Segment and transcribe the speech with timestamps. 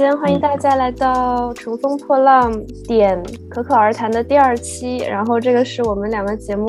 [0.00, 2.50] 先欢迎大家来到《乘风破浪
[2.88, 4.96] 点可可而谈》的第二期。
[4.96, 6.66] 然后这个是我们两个节目，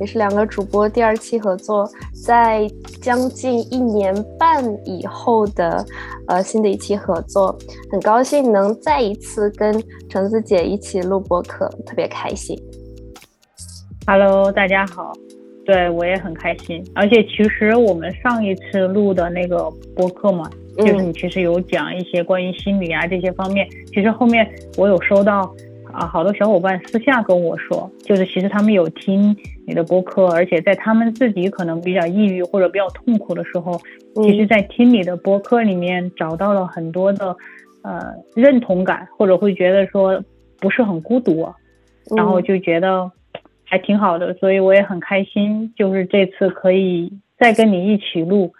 [0.00, 1.88] 也是两个主播第二期合作，
[2.26, 2.68] 在
[3.00, 5.86] 将近一年半以后的
[6.26, 7.56] 呃新的一期合作，
[7.92, 12.60] 很高兴能再一次跟橙子姐一起录播客，特别开心。
[14.04, 15.12] Hello，大家好，
[15.64, 16.84] 对我也很开心。
[16.92, 20.50] 而且其实我们上一次录的那个播客嘛。
[20.76, 25.54] 就是你其实有讲一些关于心理啊这些方面，其实后面我有收到
[25.92, 33.80] 啊好多小伙伴私下跟我说，就是其实他们有听你的播客，而且在他们自己可能比较抑郁或者比较痛苦的时候，
[34.16, 37.36] 其实，在听你的播客里面找到了很多的
[37.82, 40.22] 呃认同感，或者会觉得说
[40.58, 41.48] 不是很孤独，
[42.16, 43.10] 然后就觉得
[43.64, 48.52] 还挺好的，所以我也很开心，就是这次可以再跟你一起录。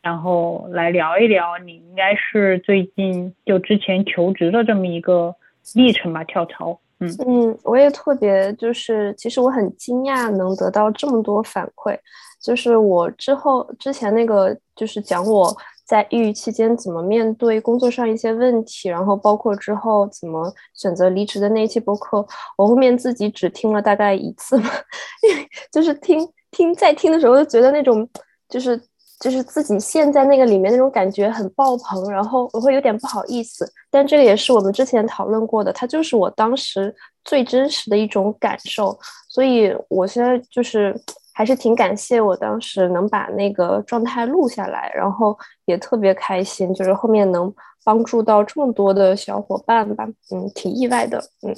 [0.00, 5.34] 然后来聊一聊，你应该是最近就之前求职的这么一个
[5.74, 6.80] 历程吧，跳槽。
[7.00, 11.96] 嗯嗯，我也特别就是，其实我很惊讶能得到这么多反馈。
[12.40, 15.54] 就是我之后之前那个就是讲我
[15.84, 22.24] 在抑郁期间怎么面对工作上一些问题，然后包括之后怎么选择离职的那一期播客，
[22.56, 24.70] 我后面自己只听了大概一次嘛，
[25.28, 28.08] 因为就是听听在听的时候就觉得那种
[28.48, 28.80] 就是。
[29.20, 33.70] 就是自己陷在那个里面那种感觉很爆棚，然后我会有点不好意思。
[33.90, 36.94] 但这个也是我们之前讨论过的，它就是我当时
[37.24, 38.98] 最真实的一种感受。
[39.28, 40.94] 所以我现在就是
[41.32, 47.52] 还是挺感谢我当时能把那个状态录下来，然后也特别开心，就是后面能
[47.84, 51.54] 帮助到这么多的小伙伴吧，嗯，挺意外的，嗯。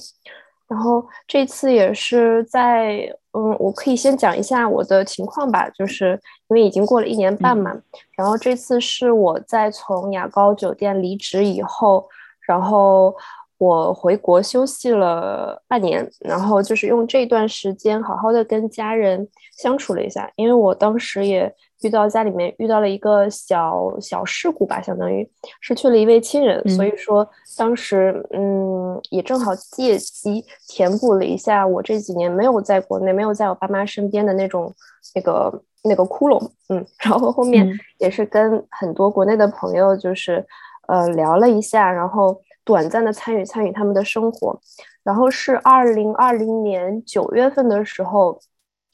[0.71, 6.13] 然后这次也是在，嗯，我可以先讲一下我的情况吧，就是
[6.49, 7.77] 因为已经过了一年半嘛。
[8.17, 12.09] 然后这次是我在从雅高酒店离职以后，
[12.47, 13.13] 然后
[13.61, 21.55] 我回国休息了半年，然后就是用这段时间好好的跟家人相处了一下，因为我当时也。
[21.83, 25.27] 遇到家里面遇到了一个小小事故吧，相当于
[25.63, 27.27] 失去了一位亲人，所以说
[27.57, 34.71] 当时嗯也正好借机填补了一下我这几年没有在国内没有在我爸妈身边的那种
[35.15, 37.67] 那个那个窟窿，嗯，然后后面
[37.97, 40.47] 也是跟很多国内的朋友就是
[40.87, 44.61] 呃聊了一下，然后短暂的参与参与他们的生活，
[45.03, 48.41] 然后是二零二零年九月份的时候。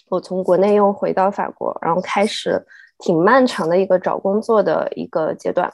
[0.09, 2.65] 我从国内又回到法国，然后开始
[3.01, 5.69] 挺漫长的一个找工作的一个阶段。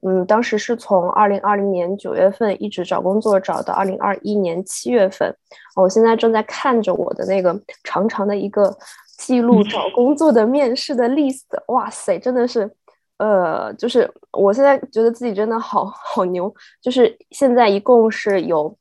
[0.00, 5.36] 嗯，当时是从二零二零年九月份一直找工作找到二零二一年七月份。
[5.76, 8.74] 我现在正在看着我的那个长长的一个
[9.18, 11.42] 记录找工作的面试的 list。
[11.66, 12.74] 哇塞，真的是，
[13.18, 16.52] 呃，就是我现在觉得自己真的好 好牛。
[16.80, 18.76] 就是现在一共是有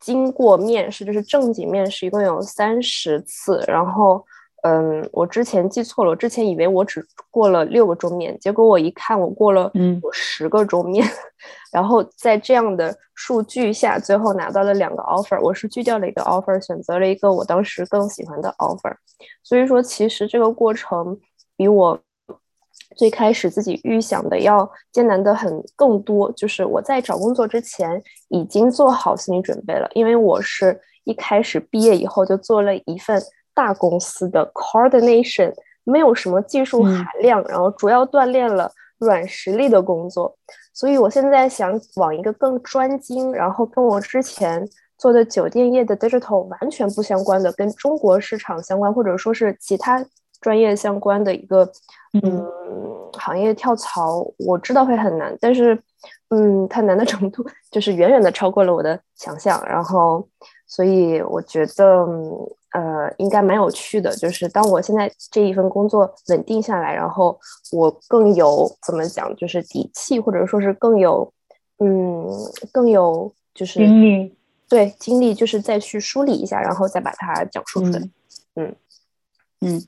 [0.00, 4.24] 经过面试，就是正经面试，一共有三十次，然后。
[4.62, 9.70] 嗯，我之前记错了，我之前以为我只过了六个桌面，结果我一看，我过了
[10.02, 11.06] 有十个桌面，
[11.72, 18.92] 然后在这样的数据下，最后拿到了两个 offer，我是拒掉了一个 offer，选择了一个我当时更喜欢的 offer，
[19.44, 21.16] 所以说其实这个过程
[21.56, 21.96] 比我
[22.96, 33.22] 最开始自己预想的要艰难的很更多，就是我在找工作之前已经做好心理准备了，因为我是一开始毕业以后就做了一份。
[33.54, 40.32] 大公司的 coordination 没有什么技术含量，然后主要锻炼了软实力的工作，
[40.72, 44.64] 所以我现在想往一个更专精，然后跟我之前
[44.96, 50.06] 做的酒店业的 digital 完全不相关的，跟中国市场相关，或者说是其他
[50.40, 51.70] 专业相关的一个
[52.22, 52.46] 嗯
[53.12, 55.80] 行业跳槽，我知道会很难，但是
[56.30, 60.26] 嗯，它难的程度就是远远的超过了我的想象，然后
[60.66, 62.06] 所以我觉得。
[62.72, 64.14] 呃，应该蛮有趣的。
[64.16, 67.40] 就是当我现在这一份工作稳定下来，然后
[67.72, 71.32] 我更有怎么讲，就是底气，或者说是更有，
[71.78, 72.28] 嗯，
[72.70, 74.36] 更有就是精力，
[74.68, 78.00] 对精力，就是再去梳理一下，然后再把它讲述出来。
[78.56, 78.76] 嗯
[79.62, 79.82] 嗯，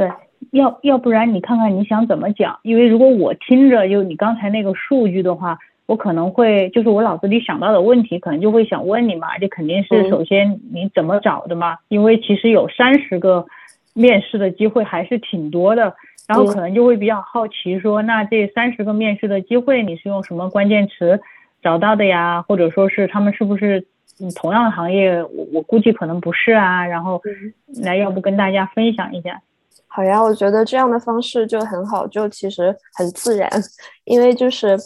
[0.00, 0.10] 对，
[0.52, 2.58] 要要不然你看看你想怎么讲？
[2.62, 5.58] 因为如果我听着就你刚才那个数据的话。
[5.90, 11.78] 我可能会就是我脑子里想到的问题，可能就会想问你嘛，这肯定是首先你怎么找的嘛？
[11.88, 13.44] 因为其实有三十个
[13.92, 15.92] 面试的机会还是挺多的，
[16.28, 21.20] 然后可能就会比较好奇说，那这三十个面试的机会你是用什么关键词
[21.60, 22.40] 找到的呀？
[22.42, 23.84] 或者说是他们是不是
[24.36, 25.20] 同样的行业？
[25.24, 26.86] 我我估计可能不是啊。
[26.86, 27.20] 然后
[27.82, 29.40] 来，要不跟大家分享一下？
[29.90, 33.50] 好呀，我觉得这样的方式就很好，就其实很自然，
[34.04, 34.78] 因为就是。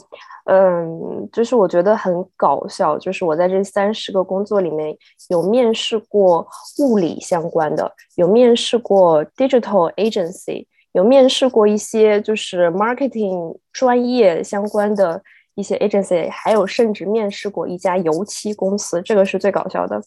[0.47, 4.95] 嗯，就是我觉得很搞笑，就是我在这三十个工作里面
[5.31, 6.47] 有面试过
[6.81, 15.23] 物理相关的，有面试过 digital agency，有面试过一些就是 marketing 专业相关的。
[15.55, 20.01] 一些 agency，还有甚至面试过一家油漆公司，这个是最搞笑的。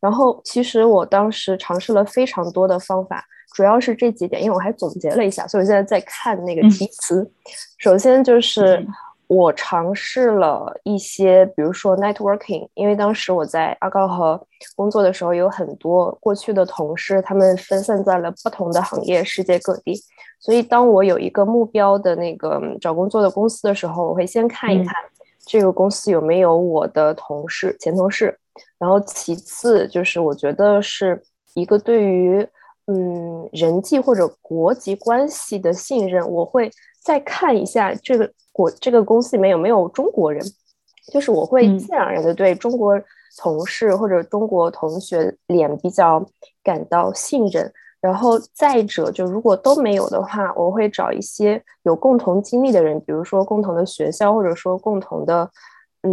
[0.00, 3.24] 然后其实我当时尝试了非常多的方法，
[3.54, 7.30] 主要是这几点，因为我还总结了一下，所以我现在在看那个题词。
[7.78, 8.86] 首先就是
[9.26, 14.46] 我尝试了一些，比如说 networking，因为当时我在阿高和
[14.76, 19.94] 工作的时候，有很多过去的同事，他们分散在了不同的行业，世界各地。
[20.44, 24.94] 所以，当我有一个目标的那个找工作的公司的时候，我会先看一看
[25.46, 28.38] 这个公司有没有我的同事、前同事。
[28.78, 31.22] 然后，其次就是我觉得是
[31.54, 32.46] 一个对于
[32.88, 36.30] 嗯人际或者国籍关系的信任。
[36.30, 36.70] 我会
[37.02, 40.44] 再看一下这个国这个公司里面有没有中国人，
[41.10, 43.00] 就是我会自然而然的对中国
[43.38, 46.22] 同事或者中国同学脸比较
[46.62, 47.72] 感到信任。
[48.04, 55.50] 然后再者，就如果都没有的话，我会找一些有共同经历的人，比如说共同的学校，或者说共同的，
[56.02, 56.12] 嗯，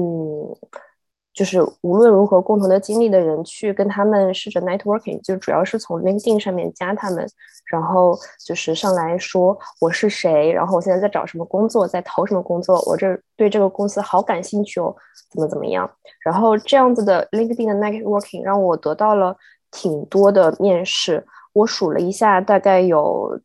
[1.33, 7.27] 就是无论如何共同的经历的人，去跟他们试着 networking，就主要是从 LinkedIn 上面加他们，
[7.69, 14.95] 然后就是上来说我是谁，然后我现在在找什么工作，在投什么工作，我这对这个公司好感兴趣哦，
[15.29, 15.91] 怎么怎么样，
[16.23, 19.35] 然后这样子的 LinkedIn 的 networking 让我得到了
[19.71, 21.25] 挺多的面试。
[21.53, 23.39] 我数了一下，大概有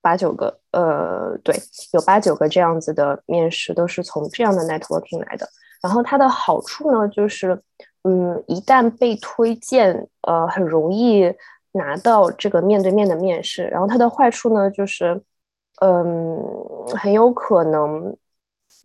[0.00, 1.54] 八九个，呃，对，
[1.92, 5.48] 有八九个这样子的面试都是从这样的 networking 来的。
[5.82, 7.60] 然后它的好处呢，就是，
[8.04, 11.30] 嗯，一旦被推荐，呃，很容易
[11.72, 13.64] 拿到这个面对面的面试。
[13.64, 15.20] 然后它的坏处呢，就是，
[15.80, 16.42] 嗯，
[16.96, 18.16] 很有可能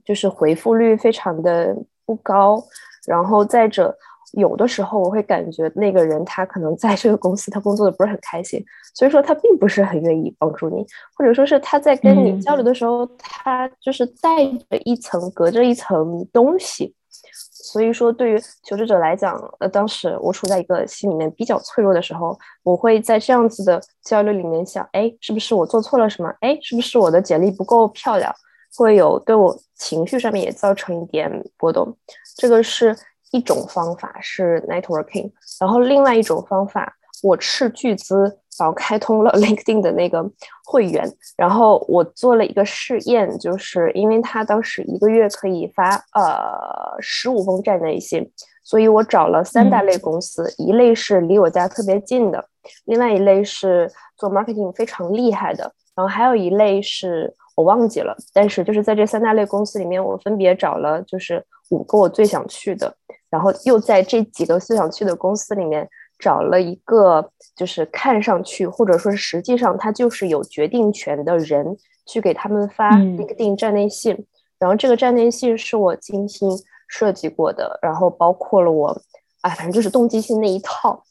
[0.03, 2.63] 就是回复率非常的不高。
[3.07, 3.97] 然后再者。
[4.33, 10.85] 有的时候我会感觉那个人他可能在这个公司他工作的不是很开心，所以说他并不是很愿意帮助你，
[11.15, 16.93] 或者说是他在跟你交流的时候，他就是带着一层隔着一层东西，
[17.33, 26.31] 所以说对于求职者来讲，呃，当时我处在一个心里面比较脆弱的时候，我会在这样子的交流里面想，哎，是不是我做错了什么？
[26.41, 28.31] 哎，是不是我的简历不够漂亮？
[28.77, 31.97] 会有对我情绪上面也造成一点波动，
[32.37, 32.95] 这个是。
[33.31, 38.23] 一种方法是 networking，然后另外一种方法，我斥巨资，
[38.57, 40.23] 然后开通了 LinkedIn 的那个
[40.65, 48.31] 会员，然后我做了一个试验，就是因为他当时一个月可以发呃十五封站内信，
[48.63, 52.43] 所以我找了三大类公司，一类是离我家特别近的，
[52.85, 62.95] 另外一类是做 marketing 非常厉害的，然后还有一类是我忘记了，但是就是在这三大类公司里面，我分别找了就是五个我最想去的。
[63.29, 65.87] 然后又在这几个思想区的公司里面
[66.17, 71.77] 找了一个，就是看上去或者说实际上他就是有决定权的人，
[72.07, 74.25] 去给他们发 LinkedIn 站内信。
[74.57, 76.49] 然后这个站内信是我精心
[76.87, 79.01] 设计过的，然后包括了我，
[79.41, 81.03] 啊，反正就是动机性那一套。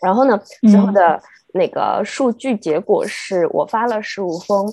[0.00, 1.20] 然后呢，最后的
[1.52, 4.72] 那个数据结果是我发了十五封，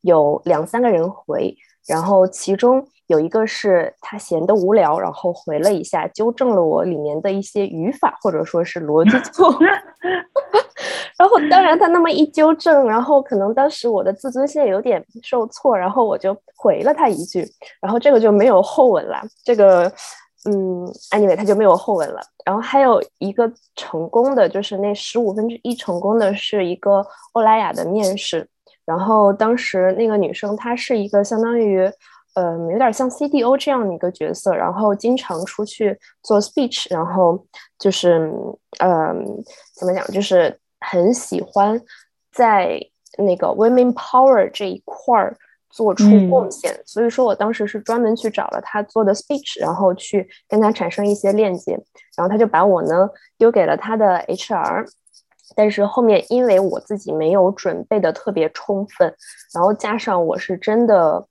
[0.00, 1.56] 有两三个人回，
[1.86, 2.86] 然后其中。
[3.08, 9.54] 有一个是他闲得无聊，然后回了一下，纠正了我里面的一些语法或者说是逻辑错。
[11.18, 17.46] 然后当然他那么一纠正，然后可能当时我的自尊心有点受挫，然后我就回了他一句，
[17.80, 19.22] 然后这个就没有后文了。
[19.44, 19.90] 这个
[20.44, 22.20] 嗯，anyway 他就没有后文了。
[22.44, 28.46] 然后还有一个成功的，就是那十五分之一成功的是一个欧莱雅的面试，
[28.84, 31.88] 然后当时那个女生她是一个相当于。
[32.38, 37.42] 嗯，有点像 CDO 这样的一个角色，然后经常出去做 speech，然后
[37.78, 38.30] 就是，
[38.78, 39.42] 嗯，
[39.74, 41.80] 怎么讲，就是很喜欢
[42.30, 42.78] 在
[43.16, 45.34] 那个 women power 这一块儿
[45.70, 46.78] 做出贡献。
[46.84, 51.72] 所以说我当时是专门去找了他做的 speech，然后去跟他产生一些链接，
[52.18, 54.86] 然后他就把我呢丢给了他的 HR，
[55.54, 59.14] 但是后面因为我自己没有准备的特别充分，
[59.54, 61.26] 然后加上我是真的。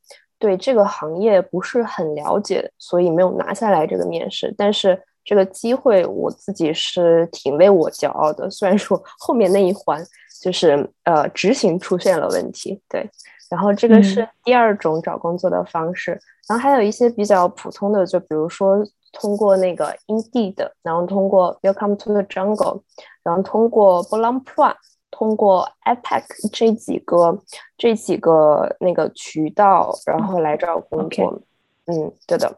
[0.45, 4.53] 对这个行业不是很了解，所以没有拿下来这个面试。
[4.55, 8.47] 但是这个机会我自己是挺为我骄傲的。
[8.51, 10.05] 虽然说后面那一环
[10.43, 13.09] 就是呃执行出现了问题，对。
[13.49, 16.11] 然后这个是第二种找工作的方式。
[16.47, 22.81] 然后还有一些比较普通的，就比如说通过那个 Indeed，然后通过 Welcome to the Jungle，
[23.23, 24.75] 然后通过 b o l a n p r a
[25.17, 27.41] 通过 IPAC 这几个
[27.77, 31.41] 这几个那个渠道，然后来找工作。
[31.85, 32.57] 嗯，对的，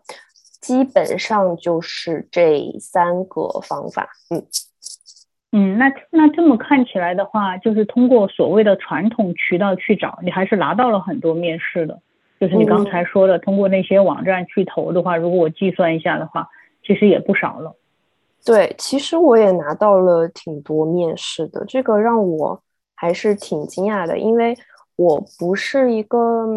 [0.59, 4.09] 基本上就是这三个方法。
[4.31, 4.43] 嗯
[5.51, 11.99] 嗯，那那这么看起来的话，就是通过所谓的传统渠道去找，你还是拿到了很多面试的。
[12.39, 16.49] 就是你刚才说的，通过那些网站去投的话，如果我计算一下的话，
[16.83, 17.75] 其实也不少了。
[18.47, 22.57] 对，其实我也拿到了挺多面试的，这个让我
[22.95, 24.57] 还是挺惊讶的，因为
[24.95, 26.47] 我不是一个，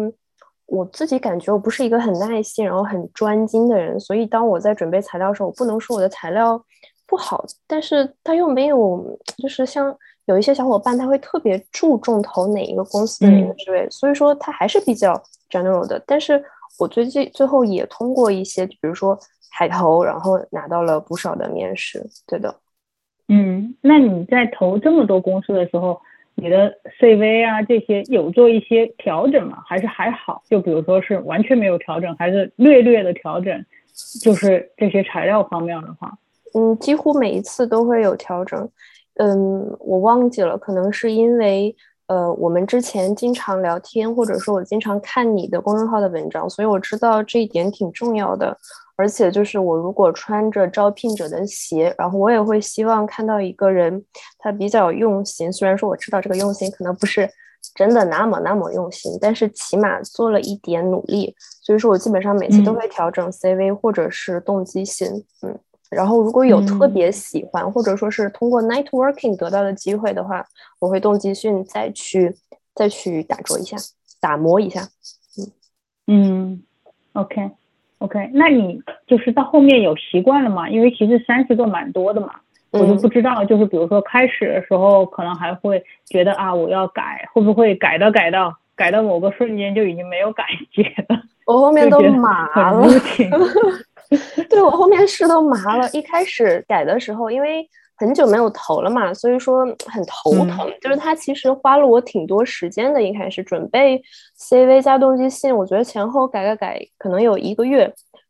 [0.67, 6.63] 我自己感觉我不是一个很耐心，然后很专精的人，所以当我在准备材料的时候，我不能说我的材料
[7.05, 9.93] 不好，但是他又没有，就是像
[10.27, 16.41] 有一些小伙伴，他会特别注重投哪一个公司的哪个职位，所以说他还是比较 general 的，但是
[16.79, 19.19] 我最近最后也通过一些，比如说。
[19.51, 22.55] 海投，然后拿到了不少的面试，对的。
[23.27, 26.01] 嗯，那你在投这么多公司的时候，
[26.35, 29.61] 你的 CV 啊这些有做一些调整吗？
[29.67, 30.41] 还是还好？
[30.49, 33.65] 就比如说是完全没有调整，还是略略的调整？
[34.21, 36.17] 就是这些材料方面的话，
[36.55, 38.69] 嗯，几乎每一次都会有调整。
[39.15, 41.75] 嗯，我忘记了，可能是因为
[42.11, 48.57] 呃，我们之前经常聊天，或者说我经常看你的公众号的文章，所以我知道这一点挺重要的。
[48.97, 54.03] 而且就是我如果穿着招聘者的鞋，然后我也会希望看到一个人，
[54.37, 55.49] 他比较用心。
[55.53, 57.29] 虽然说我知道这个用心可能不是
[57.73, 61.33] 真的那么那么用心，但是起码做了一点努力。
[61.63, 65.07] 所以说我基本上每次都会调整 CV 或者是动机信。
[65.43, 65.57] 嗯，
[65.91, 70.43] 然后如果有特别喜欢或者说是通过 networking 得到的机会的话，
[70.79, 72.33] 我会动机训再去
[72.73, 73.77] 再去打磨一下，
[74.19, 74.87] 打磨一下。
[75.37, 75.51] 嗯
[76.07, 76.63] 嗯
[77.13, 77.51] ，OK。
[77.99, 80.67] OK，那你就是到后面有习惯了嘛？
[80.67, 82.31] 因为其实三十个蛮多的嘛，
[82.71, 90.81] 我就不知道，就是比如说开始的时候可能还会觉得啊，我要改，会不会改到改到改到某个瞬间就已经没有感觉
[91.13, 91.21] 了？
[91.45, 92.87] 我后面都麻了，
[94.49, 95.89] 对我后面是都麻了。
[95.91, 97.67] 一开始改的时候，因为。
[97.97, 100.67] 很久没有投了嘛，所以说很头疼。
[100.81, 104.01] 就是他其实花了我挺多时间的，一开始准备
[104.39, 107.81] CV 加动机信，我觉得前后改改改，可能有一个月，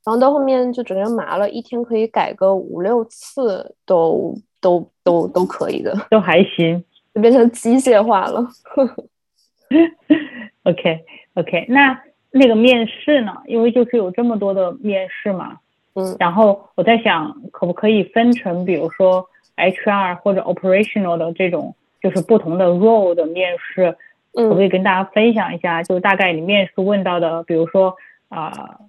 [0.03, 6.83] 然后到后面就整个人麻了，一天可以改个五六次，都都都都可以的，都还行，
[7.15, 8.45] 就变成机械化了。
[10.63, 10.99] OK
[11.35, 11.97] OK，那
[12.31, 13.31] 那个面试呢？
[13.45, 15.59] 因为就是有这么多的面试嘛，
[15.93, 19.27] 嗯，然后我在想，可不可以分成，比如说。
[19.57, 23.95] HR 或者 operational 的这种就是不同的 role 的面试，
[24.33, 25.83] 可不可以跟大家分享一下？
[25.83, 27.95] 就大概你面试问到的，比如说
[28.29, 28.79] 啊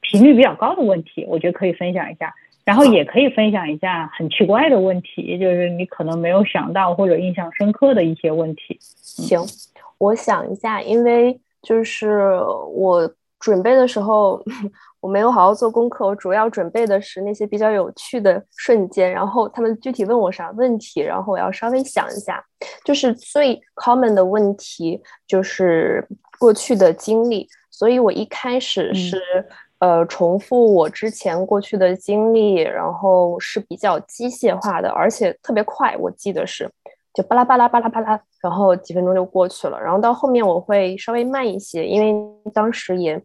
[0.00, 2.32] 频率比较高的问题，我觉得可以分享一下。
[2.64, 8.78] 然后也可以分享一下很奇怪的问题，就是你可能没有想到或者印象深刻的一些问题。
[8.80, 9.40] 行，
[9.98, 12.38] 我想一下，因为就是
[12.72, 14.40] 我准备的时候。
[15.00, 22.44] 我没有好好做功课，我主要准备的是那些比较有趣的瞬间，然后他们具体问我啥问题，然后我要稍微想一下。
[22.84, 26.06] 就是最 common 的问题就是
[26.38, 29.18] 过去的经历，所以我一开始是
[29.78, 36.70] 呃重复我之前过去的经历，然后是比较机械化的，而且特别快，我记得是
[37.14, 39.80] 就巴拉巴拉巴拉巴拉，然后几分钟就过去了。
[39.80, 43.18] 然后到后面我会稍微慢一些，因为当时也。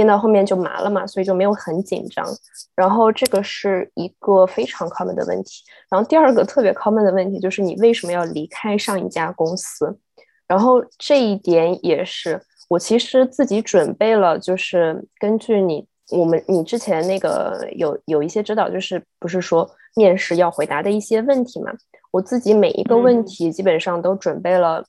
[0.00, 2.26] 面到后面就麻了嘛，所以就没有很紧张。
[2.74, 5.62] 然后这个是一个非常 common 的问题。
[5.90, 9.98] 然后第二个特别 common 的问题就是你为什么要离开上一家公司？
[10.46, 21.70] 然后这一点也是我其实自己准备了，就是根据你我们你之前那个有有一些指导，就是不是说面试要回答的一些问题嘛？
[22.10, 24.84] 我自己每一个问题基本上都准备了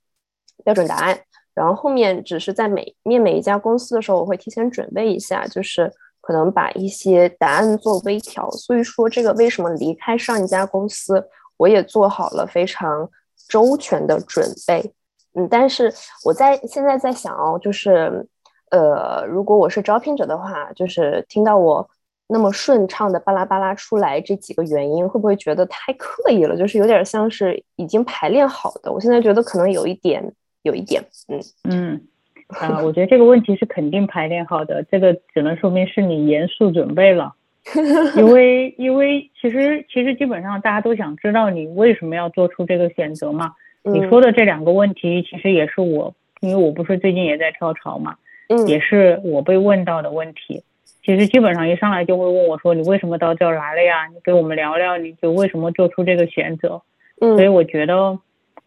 [0.63, 1.19] 标准答案。
[1.53, 5.91] 然后后面只是在每面每一家公司的时候，我会提前准备一下，就是
[6.21, 8.49] 可能把一些答案做微调。
[8.51, 11.27] 所以说这个为什么离开上一家公司，
[11.57, 13.09] 我也做好了非常
[13.49, 14.93] 周全的准备。
[15.33, 15.93] 嗯，但是
[16.23, 18.25] 我在现在在想哦，就是
[18.69, 21.89] 呃，如果我是招聘者的话，就是听到我
[22.27, 26.55] 那么顺畅的巴拉巴拉出来这几个原因，会不会觉得太刻意了？
[26.55, 28.89] 就是有点像是已经排练好的。
[28.89, 30.33] 我现在觉得可能有一点。
[30.63, 32.01] 有一点，嗯嗯，
[32.47, 37.33] 啊，我觉得这个问题是肯定排练好的，这个只能说明是你严肃准备了，
[38.15, 43.53] 因为因为其实其实基本上大家都想知道你为什么要做出这个选择嘛。
[43.83, 48.15] 你说的这两个问题，其实也是我，因为我不是最近也在跳槽嘛，
[48.49, 50.63] 嗯，也是我被问到的问题。
[51.03, 54.05] 其实基本上一上来就会问我说，你为什么到这儿来了呀？
[54.13, 56.83] 你给我们聊聊，你就为什么做出这个选择？
[57.19, 58.19] 嗯，所以我觉得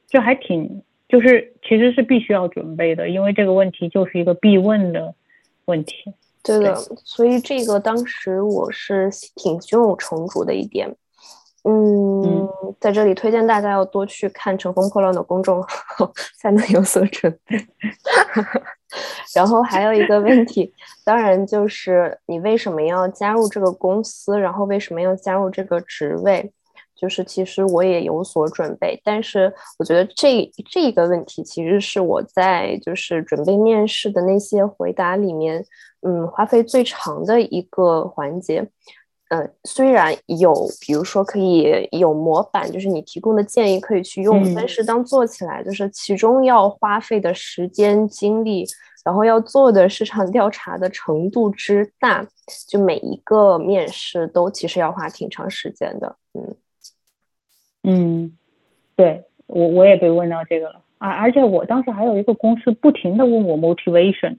[0.08, 0.82] 这还挺。
[1.14, 5.14] 就是其实是必须要准备的，因为这个问题就是一个必问的
[5.66, 6.12] 问题。
[6.42, 10.92] 对的，所以这个当时我是挺胸有成竹的一点。
[11.62, 12.49] 嗯，
[12.80, 17.56] 在这里推荐大家要多去看《乘风破浪》的公众号， 才能有所准备。
[19.37, 20.75] 然后还有一个问题，
[21.06, 26.52] 当然就是你为什么要加入这个公司，然后为什么要加入这个职位？
[27.04, 35.62] 就是其实我也有所准备，但是我觉得这这个问题其实是我在就是准备面试的那些回答里面，
[36.00, 38.66] 嗯，花费最长的一个环节。
[39.28, 48.64] 呃，虽然有，比如说可以有模板，就是你提供的建议可以去用，但是当做起来，就是其中要花费的时间、精力，
[49.04, 52.26] 然后要做的市场调查的程度之大，
[52.66, 56.16] 就每一个面试都其实要花挺长时间的。
[56.32, 56.56] 嗯
[57.84, 58.32] 嗯，
[58.96, 64.36] 对我我也被问到这个了啊，而且我当时还有一个公司不停的问我 motivation。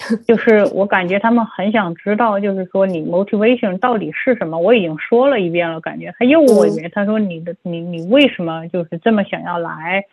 [0.26, 4.58] 就是我感觉他们很想知道，就是说你 motivation 到底是什么？
[4.58, 6.90] 我已经说了一遍了，感觉他又问我一遍。
[6.94, 10.06] 他说你的你你为什么就是这么想要来，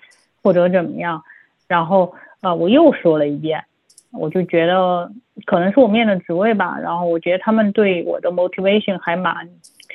[0.43, 1.23] 或者怎么样？
[1.69, 3.63] 然后啊，我又说了一遍，
[4.11, 5.09] 我就觉得
[5.45, 6.77] 可能是我面的职位吧。
[6.81, 9.47] 然后我觉得他们对我的 motivation 还蛮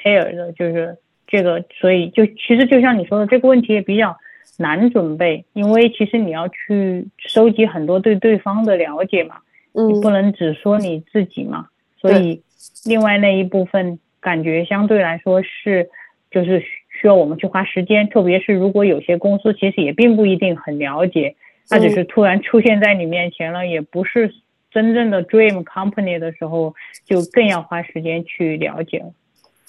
[0.02, 0.96] care 的，就是
[1.32, 4.14] 这个，所以就其实就像你说的，这个问题也比较
[4.58, 9.36] 难准备，因为其实你要去收集很多对对方的了解嘛。
[9.74, 12.42] 你不能只说你自己嘛，所以
[12.84, 15.88] 另外那一部分感觉相对来说是，
[16.30, 21.36] 就是需要我们去花时间，特别是如果有些公司其实也并不一定很了解，
[21.70, 24.34] 它只是突然出现在你面前了，也不是
[24.70, 26.74] 真正的 dream company 的时候，
[27.06, 29.14] 就更要花时间去了解了。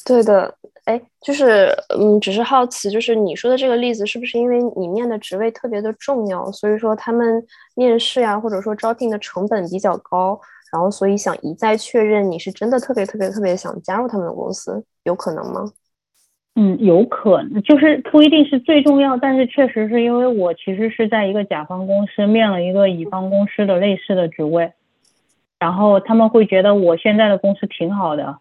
[0.05, 0.53] 对的。
[0.85, 7.41] 哎，就是，嗯，只是好奇，就是你说的这个例子，是不是因为你面的职位特别的重要，所以说他们
[7.75, 10.37] 面试呀，或者说招聘的成本比较高，
[10.73, 15.71] 然后所以想一再确认你是真的特别特别特别想加入他们的公司，有可能吗？
[16.55, 24.73] 嗯，有可能，就是不一定是最重要，但是确实是因为我其实是在一个甲方公司面了一个乙方公司的类似的职位，
[25.57, 28.39] 然后他们会觉得我现在的公司挺好的。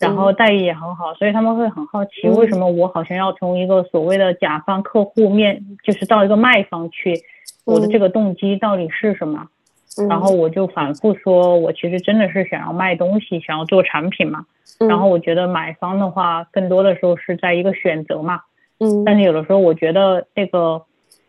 [0.00, 7.22] 然后待遇也很好，所以他们会很好奇，为什么我好像要从一个所谓的甲方客户面，就是到一个卖方去，
[7.64, 9.46] 我的这个动机到底是什么？
[10.08, 14.44] 然后我就反复说，我其实真的是想要卖东西，想要做产品嘛。
[14.80, 18.40] 然后我觉得买方的话，更多的时候是在一个选择嘛。
[18.78, 19.04] 嗯。
[19.04, 20.82] 但是有的时候我觉得那个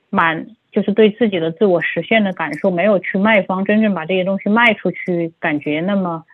[0.10, 6.26] 满就是对自己的自我实现的感受，没有去卖方真正把这些东西卖出去，感觉那么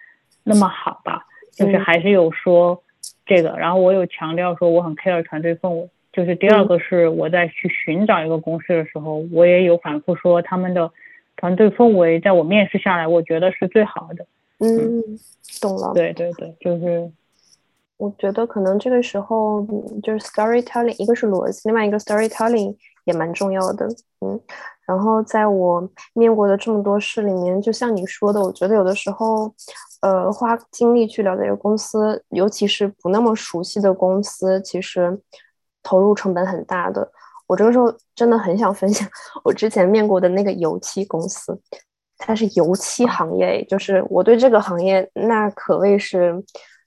[0.44, 1.28] 那么好吧。
[1.54, 2.84] 就是还是有说
[3.26, 5.90] 这个，然后我有强调说我很 care 团队氛围。
[6.12, 10.92] 就是第二个是我在去寻找一个公司的时候，我也有反复说他们的
[11.38, 14.28] 团队氛围，在我面试下来，我觉得是最好的。
[14.60, 15.02] 嗯，
[15.60, 15.92] 懂了。
[15.96, 17.12] 对对对，就是
[17.98, 19.66] 我觉得可能这个时候
[20.04, 23.88] 就是 storytelling，一个是逻辑，另外一个 storytelling 也蛮重要的。
[24.22, 24.40] 嗯，
[24.86, 29.54] 然后在我面过的这么多事里面，就像你说的，我觉得有的时候。
[30.04, 35.18] 呃，花精力去了解一个公司，尤其是不那么熟悉的公司，其实
[35.82, 37.10] 投入成本很大的。
[37.48, 39.08] 我这个时候真的很想分享
[39.46, 41.58] 我之前面过的那个油漆公司，
[42.18, 46.36] 它是油漆行业，就是我对这个行业那可谓是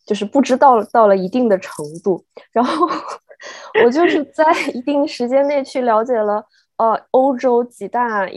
[0.05, 2.23] 就是不知道到了一定的程度。
[2.53, 2.87] 然后
[3.83, 6.45] 我就是在一定时间内去了解了
[6.77, 8.29] 呃欧洲几大。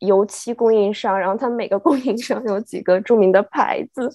[0.00, 4.06] 油漆供应商，然后他们每个供应商有几个著名的牌子，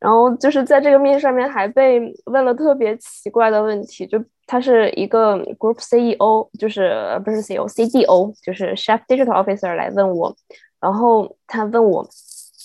[0.00, 10.34] 然后就是在这个面上面还被问了特别奇怪的问题，就他是一个 group CEO，就是不是 CEO，CDO，就是 Chef Digital Officer 来问我，
[10.80, 12.08] 然后他问我，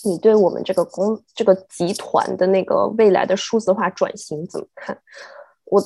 [0.06, 4.96] 你对我们这个公这个集团的那个未来的数字化转型怎么看？
[5.66, 5.82] 我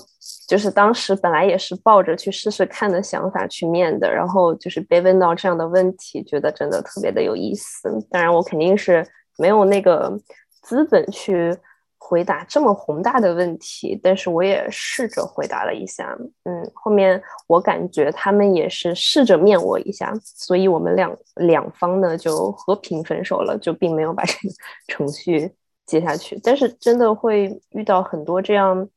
[0.48, 7.90] 就是当时本来也是抱着去试试看的想法去面的，然后就是被问到这样的问题，觉得真的特别的有意思。
[8.10, 9.06] 当然，我肯定是
[9.36, 10.18] 没有那个
[10.62, 11.54] 资本去
[11.98, 16.16] 回答这么宏大的问题，但是我也试着回答了一下。
[16.44, 24.54] 嗯，后面我感觉他们也是试着面我一下，所以我们两两方呢就和平分手了，就并没有把这个
[24.86, 25.52] 程序
[25.84, 26.40] 接下去。
[26.42, 28.88] 但是真的会遇到很多这样。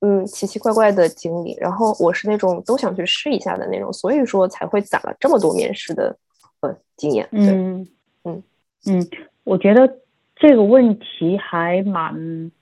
[0.00, 6.16] 嗯，奇奇怪怪的经历，然后我是那种都想去试一下的那种，所以说才会攒了这么多面试的
[6.60, 7.28] 呃经验。
[7.32, 7.88] 嗯
[8.24, 8.42] 嗯
[8.86, 9.08] 嗯，
[9.44, 9.98] 我觉得
[10.36, 12.52] 这个问题还蛮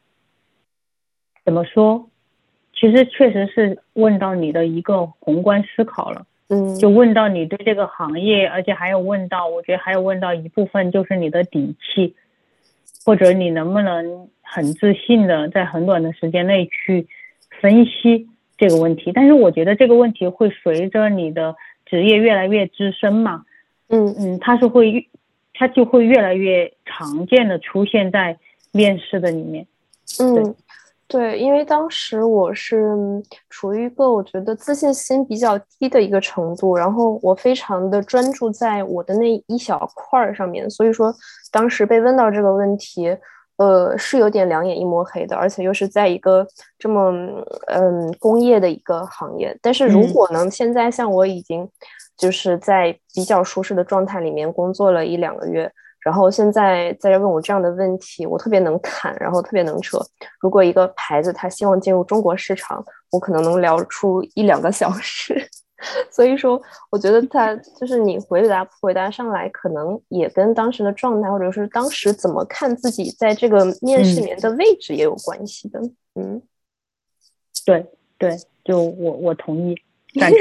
[1.45, 2.09] 怎么说？
[2.73, 6.27] 其实确实是问到你的一个宏观思考了。
[6.49, 12.15] 嗯，就问到你对这个行业，而且还有问到，我觉得还有问到一部分就是你的底气。
[13.05, 17.07] 或者你能不能很自信的在很短的时间内去
[17.61, 19.13] 分析这个问题？
[19.13, 23.45] 但是我觉得这个问题会随着你的职业越来越资深嘛，
[23.89, 25.09] 嗯嗯，它是会，
[25.55, 28.39] 它就会越来越常见的出现在
[28.73, 29.67] 面试的里面。
[30.21, 30.55] 嗯，
[31.09, 32.95] 对，因为当时我是
[33.49, 41.15] 处于一个我觉得自信心比较低的一个程度，然后我非常的专注在我的那一小块儿上面，所以说
[41.53, 43.17] 当时被问到这个问题，
[43.57, 46.47] 呃，是有点两眼一抹黑的，而且又是在一个
[46.79, 47.11] 这么
[47.69, 49.57] 嗯工业的一个行业。
[49.63, 51.69] 但是如果呢，现在像我已经
[52.17, 55.71] 就是在比较舒适的状态里面工作了一两个月。
[55.99, 59.99] 然后现在在问我这样的问题，我特别能侃，然后特别能扯。
[60.39, 65.49] 如果一个牌子他希望进入中国市场，我可能能聊出一两个小时。
[66.11, 75.81] 所以说，我觉得他就是你回答不回答上来，可能也跟当时的状态，或者是当时怎么看自己在这个面试里面的位置也有关系的。
[76.15, 76.43] 嗯，
[77.65, 77.87] 对
[78.19, 79.77] 对，就我我同意
[80.19, 80.39] 赞成。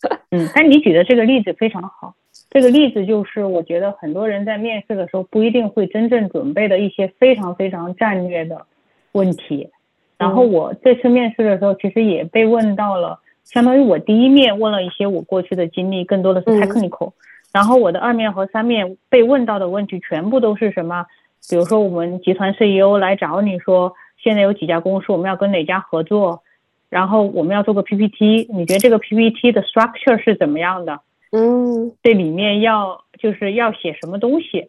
[0.30, 2.14] 嗯，但你举的这个例子非常好。
[2.50, 8.66] 这个例子就是，我觉得很多人在面试的时候不一定会真正准备的一些非常非常战略的
[9.12, 9.70] 问题。
[10.16, 17.12] 然后我这次面试的时候，其实也被问到了，相当于我第一面问了一些我过去的经历，更多的是 technical。
[17.52, 21.06] 然后我的二面和三面被问到的问题全部都是什么？
[21.48, 26.42] 比如说我们集团 CEO 来找你说，现在有几家公司，我们要跟哪家合作，
[26.90, 31.00] 然后我们要做个 PPT，你觉得这个 PPT 的 structure 是怎么样的？
[31.32, 34.68] 嗯，这里面要就是要写什么东西，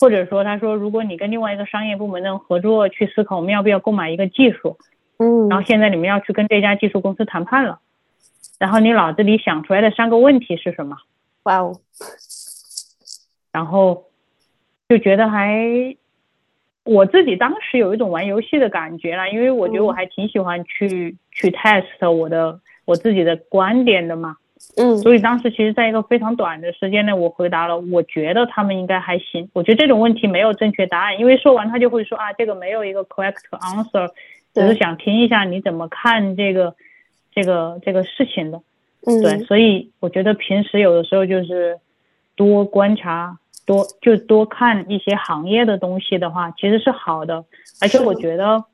[0.00, 4.78] 或者说他说，如果你跟另外一个商业部门的合作去思考，我们要不要购买一个技术，
[5.18, 7.78] 嗯，然后现在你们要去跟这家技术公司谈判了，
[8.60, 10.98] 然后你脑子里想出来的三个问题是什么？
[11.44, 11.80] 哇哦，
[13.50, 14.04] 然后
[14.86, 15.96] 就觉得还，
[16.84, 24.36] 我自己当时有一种玩游戏的感觉啦，因为我觉得我还挺喜欢去去 test 我的我自己的观点的嘛。
[24.76, 29.48] 嗯，所以当时其实在一个非常短的时间内，我回答了，我觉得他们应该还行。
[29.54, 34.10] 我觉得这种问题没有正确答案，因为说完他就会说啊，这个没有一个 correct answer，
[34.52, 36.74] 只是想听一下你怎么看这个
[37.32, 38.60] 这个这个事情的。
[39.06, 41.78] 嗯，对，所以我觉得平时有的时候就是
[42.36, 47.44] 多观察，多就多看一些行业的东西的话，其实是好的。
[47.80, 48.64] 而且我觉得，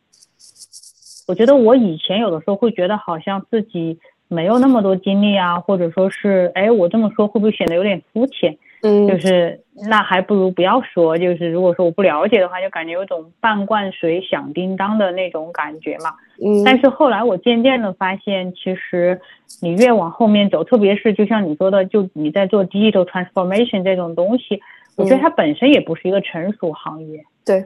[1.28, 3.98] 我觉得我以前有的时候会觉得好像自己。
[4.28, 8.58] 没有那么多精力啊，或者说是，哎，我这么说会不会显得有点肤浅？
[8.82, 11.16] 嗯，就是那还不如不要说。
[11.18, 16.14] 就是如果说我不了解的话，就感觉有种半罐水响叮当的那种感觉嘛。
[16.44, 19.20] 嗯，但是后来我渐渐的发现，其实
[19.60, 24.60] 你越往后面走，特别是就像你说的，就你在做 digital transformation 这种东西，
[24.96, 27.24] 我觉得它本身也不是一个成熟行业。
[27.44, 27.64] 对，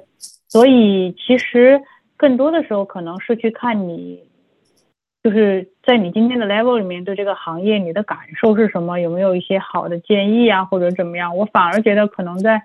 [0.49, 1.81] 所以其实
[2.17, 4.23] 更多的时候可能是去看你。
[5.23, 8.99] 就是在你今天的 level 里面，对这个行业你的感受是什么？
[9.01, 11.37] 有没有一些好的建议啊，或者怎么样？
[11.37, 12.63] 我反而觉得可能在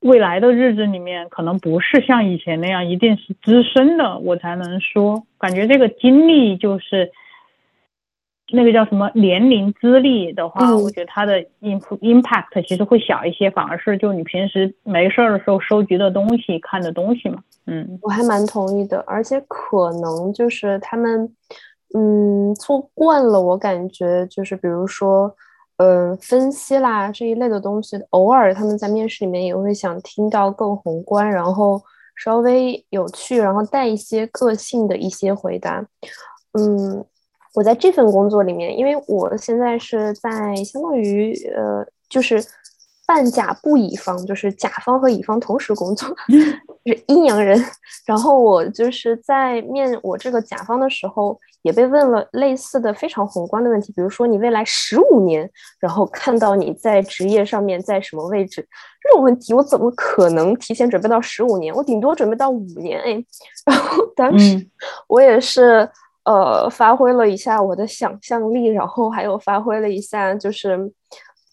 [0.00, 5.26] 未来的日子里面，可能不是像以前那样，一定是资深的我才能说。
[5.38, 7.12] 感觉这个经历就是
[8.50, 17.42] 那个叫什么年龄资历的话，我觉得它的 impact 其实会小一些，反而是就你平时没事儿的时候收集的东西、看的东西嘛。
[17.66, 21.32] 嗯，我还蛮同意的，而且可能就是他们，
[21.94, 25.32] 嗯，做惯了，我感觉就是比如说，
[25.76, 31.80] 嗯，分析啦这一类的东西，偶尔他们在面试里面也会想听到更宏观，然后
[32.16, 35.86] 稍微有趣，然后带一些个性的一些回答。
[36.58, 37.04] 嗯，
[37.54, 42.42] 我在这份工作里面，因为我现在是在相当于呃，就是。
[43.10, 46.08] 半甲不乙方，就是甲方和乙方同时工作，
[46.86, 47.60] 是阴阳人。
[48.06, 58.64] 然后我就是在面我这个甲方的时候，也被问了类似的非常宏观的问题，比如说你未来十五年，然后看到你在职业上面在什么位置，
[59.02, 61.74] 这种问题我怎么可能提前准备到十五年？
[61.74, 63.24] 我顶多准备到五年哎。
[63.66, 64.64] 然后当时
[65.08, 65.90] 我也是
[66.24, 70.92] 呃发挥了一下我的想象力，然后还有发挥了一下就是。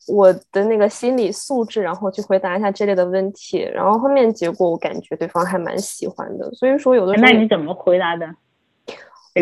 [0.07, 8.25] 我的那个心理素质，然后去回答一下这类的问题，然后后面结果我感觉对方还蛮喜欢的，所以说有的时候那你怎么回答的？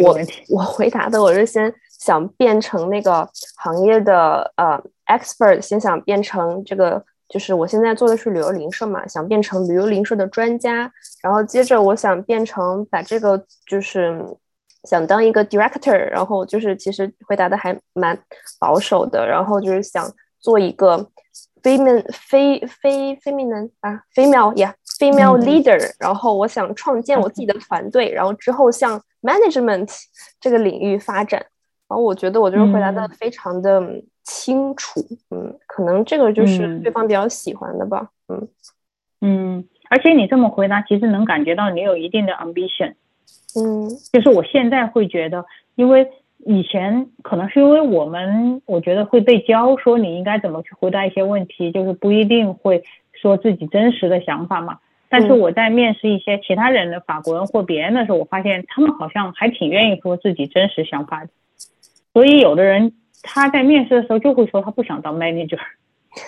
[0.03, 0.17] 我
[0.49, 14.19] 我回答的我是先想变成那个行业的呃 expert，先想变成这个，就是我现在做的是旅游零售嘛，想变成旅游零售的专家，然后接着我想变成把这个就是
[14.85, 18.17] 想当一个 director，然后就是其实回答的还蛮
[18.59, 20.11] 保守的，然后就是想。
[20.45, 21.09] 做一个
[21.63, 29.89] female 非非 feminine 啊 female yeah female leader，然后我想创建我自己的团队，然后之后向 management
[30.39, 31.43] 这个领域发展。
[31.87, 33.81] 然后我觉得我就是回答的非常的
[34.23, 34.99] 清楚，
[35.31, 38.47] 嗯，可能这个就是对方比较喜欢的吧，嗯。
[39.21, 42.93] 嗯，而且你这么回答，其实能感觉到你有一定的 ambition，
[43.55, 46.11] 嗯，就是我现在会觉得，因为。
[46.45, 54.77] 以前可能是因为我们，我觉得会被教说你应该怎么去回答一些问题，就是不一定会说自己真实的想法嘛。
[55.09, 61.29] 但是我在面试一些其他人的法国人或别人的时候，我发现他们好像还挺愿意说自己真实想法的。
[62.13, 62.93] 所以有的人
[63.23, 65.59] 他在面试的时候就会说他不想当 manager，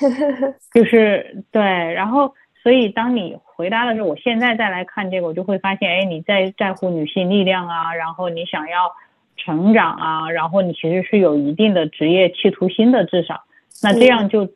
[0.73, 1.61] 就是对。
[1.61, 8.91] 然后所以当你回答的时候，我现在再来看这个，我就会发现，哎，你在在乎女性力量啊，然后你想要。
[9.37, 13.43] 成长啊，然后你其实是有一定的职业企图心的，至少，
[13.81, 14.49] 那这样就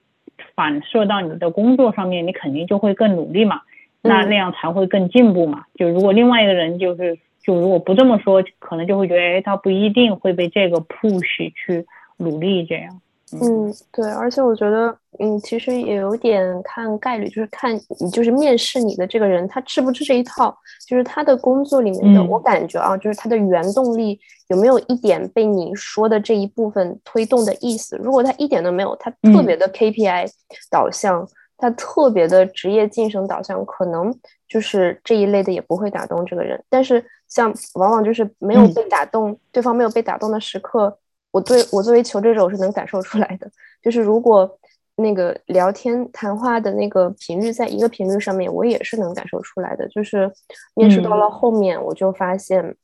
[0.56, 3.62] 反射到你的工作上面，你肯定就会更努力嘛，
[4.02, 5.63] 那那样才会更进步嘛。
[5.76, 11.86] 就如果另外一个人就是，就如果不这么说，可能就会觉得，哎，他不一定会被这个 push 去
[12.17, 13.00] 努力这样。
[13.39, 20.54] 嗯，对，而且我觉得，嗯，其实也有点看概率，就是看你就是面试你的这个人，他吃不吃这一套，
[20.86, 27.96] 就是他的工作里面的，我感觉啊，就是他的原动力有没有一点被你说的这一部分推动的意思。
[28.04, 30.30] 如果他一点都没有，他特别的 KPI
[30.70, 31.26] 导向，
[31.58, 34.13] 他特别的职业晋升导向，可能
[34.50, 36.62] 就是这一类的也不会打动这个人。
[36.67, 40.98] 但是像往往就是没有被打动，对方没有被打动的时刻。
[41.32, 43.50] 我对我作为求职者，我是能感受出来的。
[43.82, 44.60] 就是如果
[44.96, 49.88] 那个聊天谈话的那个频率在一个频率上面，我也是能感受出来的。
[49.88, 50.32] 就是
[50.76, 52.76] 面试到了后面，我就发现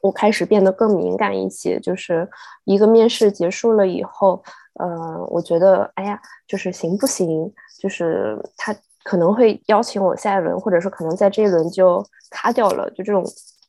[0.00, 1.78] 我开始变得更敏感一些。
[1.80, 2.26] 就是
[2.64, 4.42] 一个面试结束了以后，
[4.74, 7.52] 呃，我觉得哎呀，就是行不行？
[7.78, 12.88] 就是他可能会邀请我下一轮，或者说可能在这一轮就卡掉了。
[12.92, 13.22] 就这种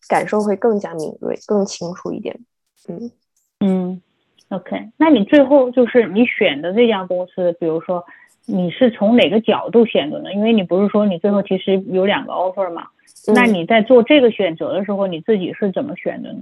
[0.07, 2.39] 感受会更加敏锐、更清楚一点。
[2.87, 3.11] 嗯
[3.59, 4.01] 嗯。
[4.49, 8.03] OK，那你最后就是你选的这家公司，比如说
[8.45, 10.33] 你是从哪个角度选的呢？
[10.33, 12.88] 因为你不是说你最后其实有两个 offer 嘛？
[13.33, 16.39] 那你在做这个选择的时候，你自己是怎么选的呢？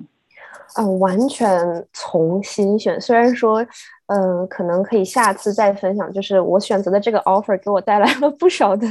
[0.76, 1.50] 啊，完全
[1.91, 3.00] 从新选。
[3.00, 3.65] 虽然说，
[4.08, 6.12] 嗯，可能可以下次再分享。
[6.13, 8.86] 就是我选择的这个 offer 给我带来了不少的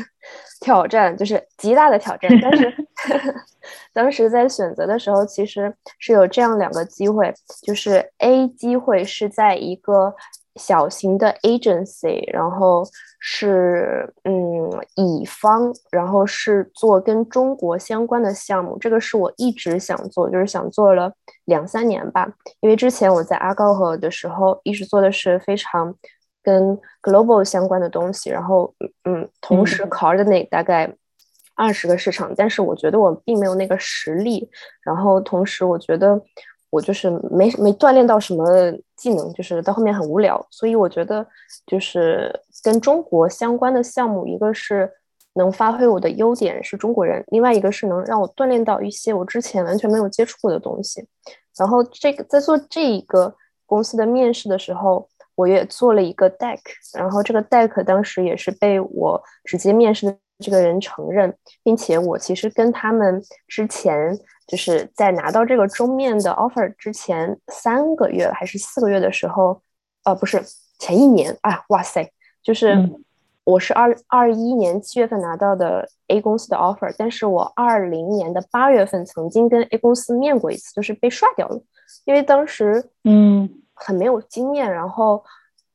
[0.61, 2.31] 挑战，就是极大的挑战。
[2.43, 2.75] 但是
[3.93, 10.15] 当时在选择的时候，其实是有这样两个机会，就是 A 机会是在一个。
[10.59, 12.83] 小型的 agency，然后
[13.21, 21.13] 是嗯乙方，然后是做跟中国相关的项目，这个是我一直想做，就是想做了
[21.45, 22.27] 两三年吧。
[22.61, 25.95] 因为之前我在阿高和的时候，一直做的是非常
[26.47, 28.73] 跟 global 相关的东西，然后
[29.05, 30.91] 嗯，同时 coordinate 大概
[31.57, 34.49] 二十个市场，但是我觉得我并没有那个实力，
[34.83, 36.23] 然后同时我觉得。
[36.69, 38.45] 我就是没没锻炼到什么
[38.97, 41.25] 技能，就是到后面很无聊，所以我觉得
[41.65, 42.29] 就是
[42.63, 44.91] 跟中国相关的项目，一个是
[45.35, 51.07] 能发挥我的优点是中国人，另外一个是能让我锻炼到一些我之前完全没有接触过的东西。
[51.57, 53.33] 然后这个在做这一个
[53.65, 56.59] 公司的面试的时候，我也做了一个 deck，
[56.95, 64.19] 然后这个 deck 当时也是被我直接面试的这个人承认，并且我其实跟他们之前。
[64.47, 69.61] 就是在拿到这个中面的 offer 之前三个月还是四个月的时候，
[70.05, 70.41] 呃，不是
[70.79, 72.09] 前一年啊，哇塞，
[72.45, 72.73] 就是
[73.43, 81.61] 我是二二一年七月份拿到的 A 公司的 offer，但是我二零年的八月份曾经跟 A 公司面过一次，就是被刷掉了，
[82.05, 85.25] 因为当时嗯很没有经验，然后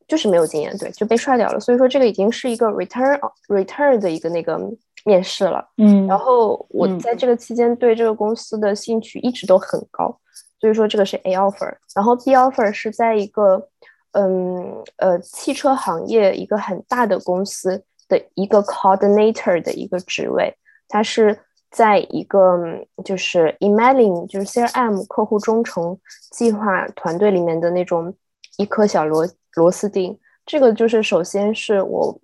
[0.05, 4.59] 就是没有经验，对，就被刷掉了，所以说这个已经是一个 return return 的一个那个。
[5.03, 10.15] 面试了，嗯，然后我在这个期间对这个公司的兴趣一直都很高，
[10.59, 13.67] 所以说这个是 A offer，然后 B offer 是在一个，
[14.11, 20.55] 嗯呃汽车行业一个很大的公司的一个 coordinator 的一个职位，
[20.87, 21.35] 它是
[21.71, 22.59] 在一个
[23.03, 25.97] 就是 emailing 就是 CRM 客户忠诚
[26.31, 28.13] 计划团队里面的那种
[28.57, 32.19] 一颗小螺螺丝钉，这个就是首先是我。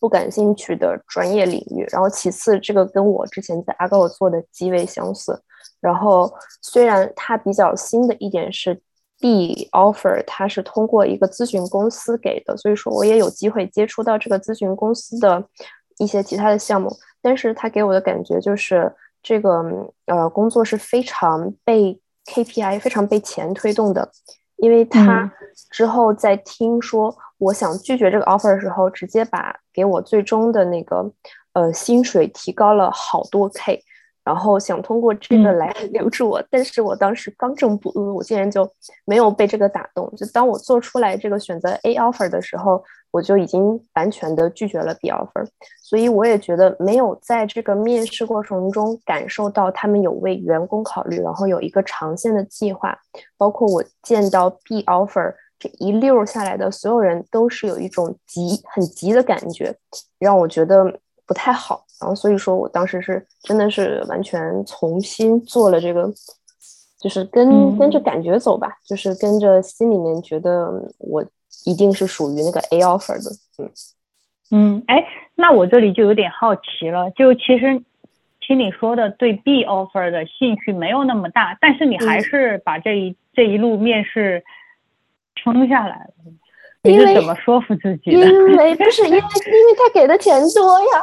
[0.00, 5.42] 不感兴趣的专业领域，然后其次，这个跟我之前在阿高做的极为相似。
[5.80, 8.78] 然后虽然它比较新的一点是
[9.18, 15.42] B offer，它是通过一个咨询公司给的，所以说我也有机会接触到这个咨询公司的
[15.98, 16.90] 一些其他的项目。
[17.22, 19.64] 但是他给我的感觉就是这个
[20.06, 24.10] 呃工作是非常被 KPI 非常被钱推动的，
[24.56, 25.32] 因为他
[25.70, 31.10] 之后在听说我想拒绝这个 offer 的时候，直接把给我最终的那个
[31.54, 33.82] 呃薪水提高了好多 K。
[34.24, 38.66] 然后想通过这个来留住我，但是我当时刚正不阿，我竟然就
[39.04, 40.10] 没有被这个打动。
[40.16, 45.46] 就当我做出来这个选择 A offer 的时候，我就已经完全的拒绝了 B offer。
[45.82, 52.98] 所以我也觉得没有在这个面试过程中感受到他们有为员工考虑，然后有一个长线的计划。
[53.36, 59.76] 包括我见到 B offer 这一溜下来的所有人，都是有一种急很急的感觉，
[60.18, 60.98] 让我觉得。
[61.26, 66.12] 不太好，然后所以说我当时是真的是完全重新做了这个，
[67.00, 71.24] 就是跟跟着感觉走吧，就是跟着心里面觉得我
[71.64, 73.70] 一定是属于那个 A offer 的，嗯
[74.50, 77.82] 嗯，哎，那我这里就有点好奇了，就其实
[78.40, 84.44] 听你说的对 B offer 的兴趣没有那么大，但是你还是把这一这一路面试
[85.34, 86.10] 撑下来了。
[86.82, 88.18] 你是怎么说服自己的？
[88.20, 91.02] 因为不是因为 因为他给的钱多呀，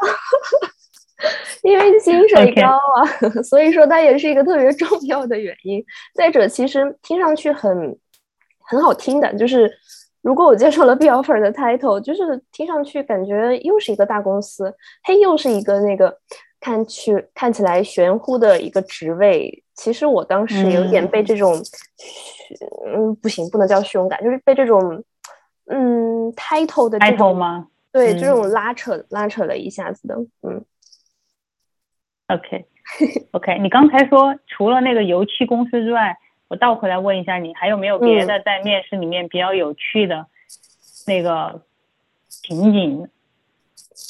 [1.63, 3.05] 因为薪水高啊，
[3.43, 5.83] 所以说它也是一个特别重要的原因。
[6.15, 7.97] 再者，其实听上去很
[8.59, 9.71] 很好听的，就是
[10.21, 16.17] 如果我接受了 B offer 的 title，就是听上去感觉又是一个大公司，嘿，又是一个那个
[16.59, 19.63] 看去看起来玄乎的一个职位。
[19.75, 21.55] 其实我当时有点被这种，
[22.85, 25.03] 嗯，不行，不能叫虚荣感，就是被这种。
[25.73, 27.67] 嗯，title 的 title 吗？
[27.93, 30.65] 对，这种拉扯拉扯了一下子的，嗯。
[32.33, 36.17] OK，OK， 你刚才说除了那个油漆公司之外，
[36.47, 40.25] 我倒回来问一下你，还有没有别的在面试里面比较有趣的
[41.07, 41.61] 那个
[42.27, 43.07] 情景？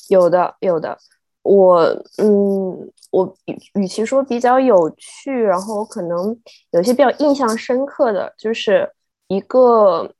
[0.10, 0.98] 有的，有的。
[1.44, 1.82] 我
[2.18, 3.36] 嗯，我
[3.74, 6.38] 与其说比较有趣，然后可能
[6.72, 8.92] 有些比较印象深刻的就是
[9.28, 10.14] 一个。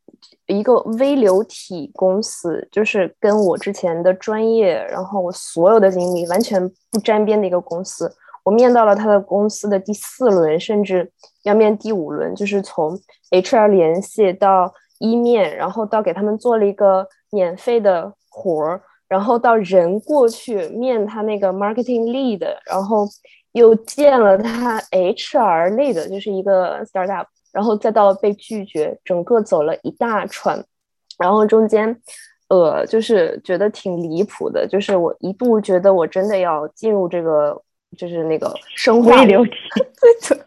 [0.48, 8.14] 一个微流体公司，就是跟我之前的专业，然后我所有的经历完全不沾边的一个公司。
[8.44, 11.12] 我面到了他的公司的第四轮，甚至
[11.44, 23.08] 要面第五轮，就是从 HR 联系到一面，然后到给他们做了一个免费的活儿，然后到人过去面他那个 marketing lead，然后
[23.52, 27.28] 又见了他 HR lead，就是一个 startup。
[27.52, 30.64] 然后再到被拒绝，整个走了一大串，
[31.20, 32.02] 然后中间，
[32.48, 37.62] 呃，就是觉得挺离谱的，就是我一度觉得我真的要进入这个，
[37.98, 40.46] 就是那个生化流体，对的，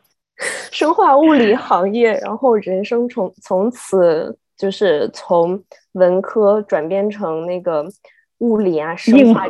[0.72, 5.62] 生化物理行业，然后人生从从此就是从
[5.92, 7.86] 文科转变成那个
[8.38, 9.46] 物理啊，生化，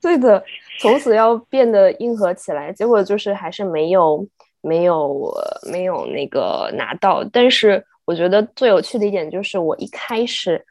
[0.00, 0.42] 对的，
[0.80, 4.26] 从此要变得硬核起来，结果就是还是没有。
[4.60, 5.32] 没有
[5.70, 10.64] 没有那个拿到，但是我觉得最有趣的一点就是，我一开始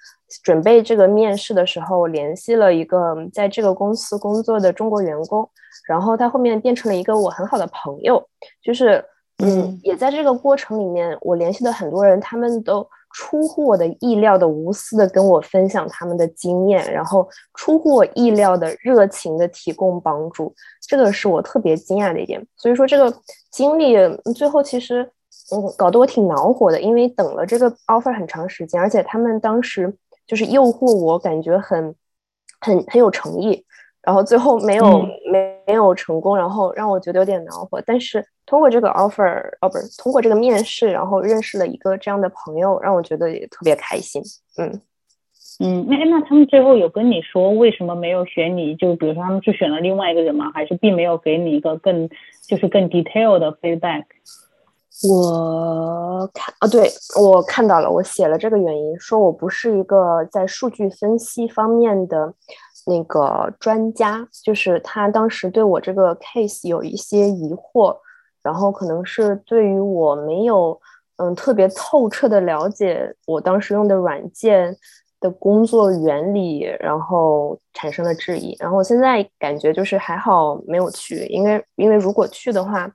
[0.44, 5.50] 准备这个面试的时候，联系了一个在这个公司工作的中国员工，
[5.88, 8.24] 然后他后面变成了一个我很好的朋友，
[8.62, 9.04] 就是
[9.44, 12.88] 嗯，也在这个过程里面，我联系的很多人，他们都。
[13.18, 20.54] 出乎我的意料的无私的跟我分享他们的经验，然后出乎我意料的热情的提供帮助，
[20.88, 22.46] 这个是我特别惊讶的一点。
[22.56, 23.12] 所以说这个
[23.50, 23.96] 经历
[24.36, 25.02] 最后其实
[25.52, 29.92] 嗯搞得我挺恼火的，因为等了这个 offer 很长时间，而且他们当时
[30.28, 31.96] 就是诱惑我，感觉很
[32.62, 33.66] 很很有诚意。
[34.04, 35.02] 然后最后没有
[35.32, 37.82] 没没有成功，然后让我觉得有点恼火。
[37.84, 44.20] 但是通过这个 offer，哦不是通过这个面试，然后认识了一个这样的朋友，让我觉得也特别开心。
[44.58, 44.82] 嗯
[45.60, 48.76] 嗯，那那他们最后有跟你说为什么没有选你？
[48.76, 50.50] 就比如说他们去选了另外一个人吗？
[50.54, 52.10] 还是并没有给你一个更
[52.48, 54.06] 就是更 detail 的 feedback？
[55.08, 62.34] 我看啊，对我看到了，我写了这个原因，说我不是一个在数据分析方面的。
[62.90, 67.98] 那个专家就是他，当时对我这个 case 有一些疑惑，
[68.48, 70.80] 然后可能是对于我没有
[71.18, 74.74] 嗯特别透彻的了解我当时用的软件
[75.20, 78.56] 的工作原理，然后产生了质疑。
[78.58, 82.90] 然后我现在感觉就是还好没有去，因为因为如果去的话，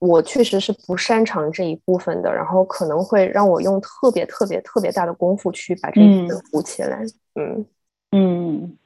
[0.00, 7.04] 我确实是不擅长这一部分的，然后可能会让我用特别特别特别大的功夫去把这一部分补起来。
[7.36, 7.64] 嗯
[8.10, 8.78] 嗯。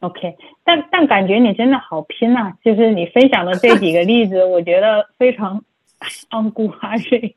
[0.00, 2.52] OK，但但感觉你真的好拼呐！
[2.64, 5.62] 就是你分享的这几个例子， 我觉得非常
[6.30, 7.34] 昂古哈瑞。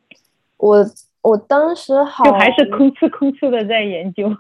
[0.58, 0.86] 我
[1.22, 4.36] 我当时好就还是吭哧吭哧的在研究。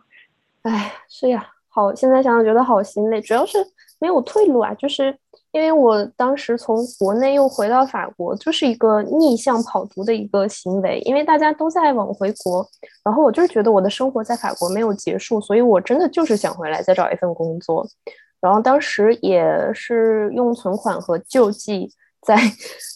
[0.61, 3.57] 哎，是呀，好，现在想想觉得好心累，主要是
[3.99, 5.17] 没有退路啊，就是。
[5.52, 10.99] 因为我当时从国内又回到法国，就是一个逆向跑读的一个行为。
[11.06, 12.66] 因为大家都在往回国，
[13.04, 17.86] 然后我就是觉得我的生活在法国没有结束，所以我真的就是想回来再找一份工作。
[18.39, 19.43] 然后当时也
[19.74, 21.88] 是用存款和救济
[22.22, 22.36] 在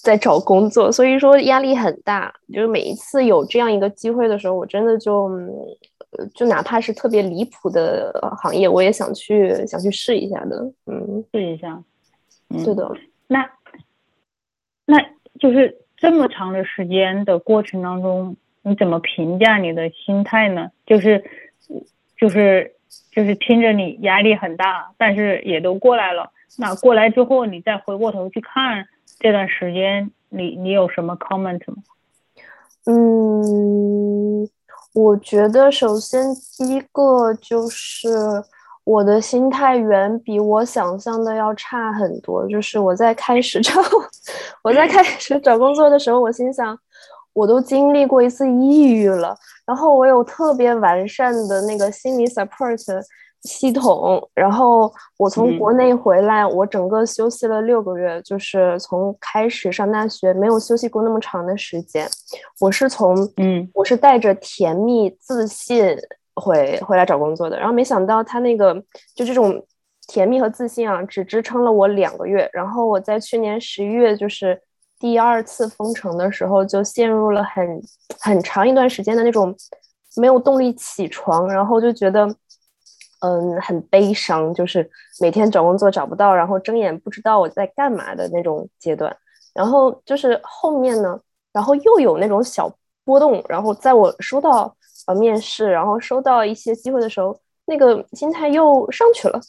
[0.01, 2.33] 在找工作，所以说压力很大。
[2.53, 5.29] 就是每一次有这样一个机会的时候，我真的就
[6.33, 10.57] 就哪怕是特别离谱的行业，我也想去想去试一下的。
[10.87, 11.83] 嗯，试一下。
[12.63, 12.91] 对的。
[13.27, 13.49] 那
[14.85, 14.97] 那
[15.39, 20.71] 就是这么长的时间的过程当中，你怎么评价你的心态呢？
[20.85, 21.23] 就是
[22.17, 22.71] 就是。
[23.11, 26.31] 就是听着你压力很大，但是也都过来了。
[26.57, 28.87] 那过来之后，你再回过头去看
[29.19, 31.77] 这段时间，你你有什么 comment 吗？
[32.85, 34.47] 嗯，
[34.93, 36.21] 我觉得首先
[36.57, 38.07] 第一个就是
[38.85, 42.47] 我的心态远比我想象的要差很多。
[42.47, 43.73] 就是我在开始找
[44.63, 46.79] 我在开始找工作的时候，我心想。
[47.33, 52.81] 我都经历过一次抑郁了，然后我有特别完善的那个心理 support
[53.41, 62.09] 系统，然后我从国内回来，我整个休息了六个月，就是从开始上大学没有休息过那么长的时间。
[62.61, 65.93] 我是从嗯，我是带着甜蜜自信
[66.35, 68.73] 回回来找工作的，然后没想到他那个
[69.15, 69.65] 就这种
[70.07, 74.61] 甜蜜和自信啊，只支撑了我两个月，然后我在去年十一月就是。
[74.97, 77.81] 第二次封城的时候，就陷入了很
[78.17, 79.53] 很长一段时间的那种
[80.15, 82.25] 没有动力起床，然后就觉得
[83.19, 89.15] 嗯很悲伤，就是每天找工作找不到，然后睁眼不知道我在干嘛的那种阶段。
[89.53, 91.19] 然后就是后面呢，
[91.51, 92.73] 然后又有那种小
[93.03, 94.73] 波动，然后在我收到
[95.07, 99.39] 呃面试，然后收到一些机会的时候，那个心态又上去了，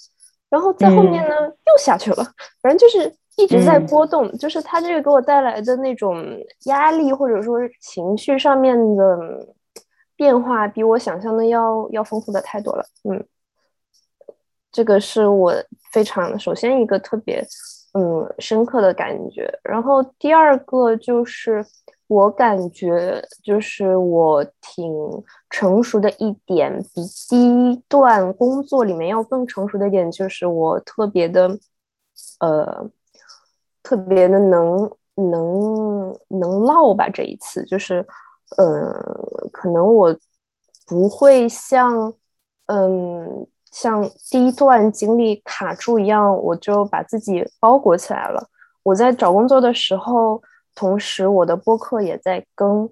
[0.49, 2.25] 然后在后面呢又下去了，
[2.63, 3.15] 反正就是。
[3.39, 6.25] 一直在波动，就是他这个给我带来的那种
[6.65, 9.55] 压力，或者说情绪上面的
[10.17, 12.87] 变化，比我想象的要要丰富的太多了。
[13.05, 13.23] 嗯，
[14.73, 15.53] 这个是我
[15.93, 17.47] 非常首先一个特别
[17.93, 19.53] 嗯深刻的感觉。
[19.63, 21.63] 然后第二个就是
[22.09, 24.93] 我感觉就是我挺
[25.51, 31.59] 成熟的一点，比第一段工作里面要更成熟的一点，就是我特别的
[32.41, 32.91] 呃。
[33.89, 38.05] 特别的能能能唠吧，这一次就是，
[38.57, 38.93] 嗯，
[39.53, 40.13] 可能我
[40.89, 42.13] 不会像，
[42.67, 48.49] 嗯，像第一段经历卡住一样，我就把自己包裹起来了。
[48.83, 50.43] 我在找工作的时候，
[50.77, 52.89] 同时我的播客也在更，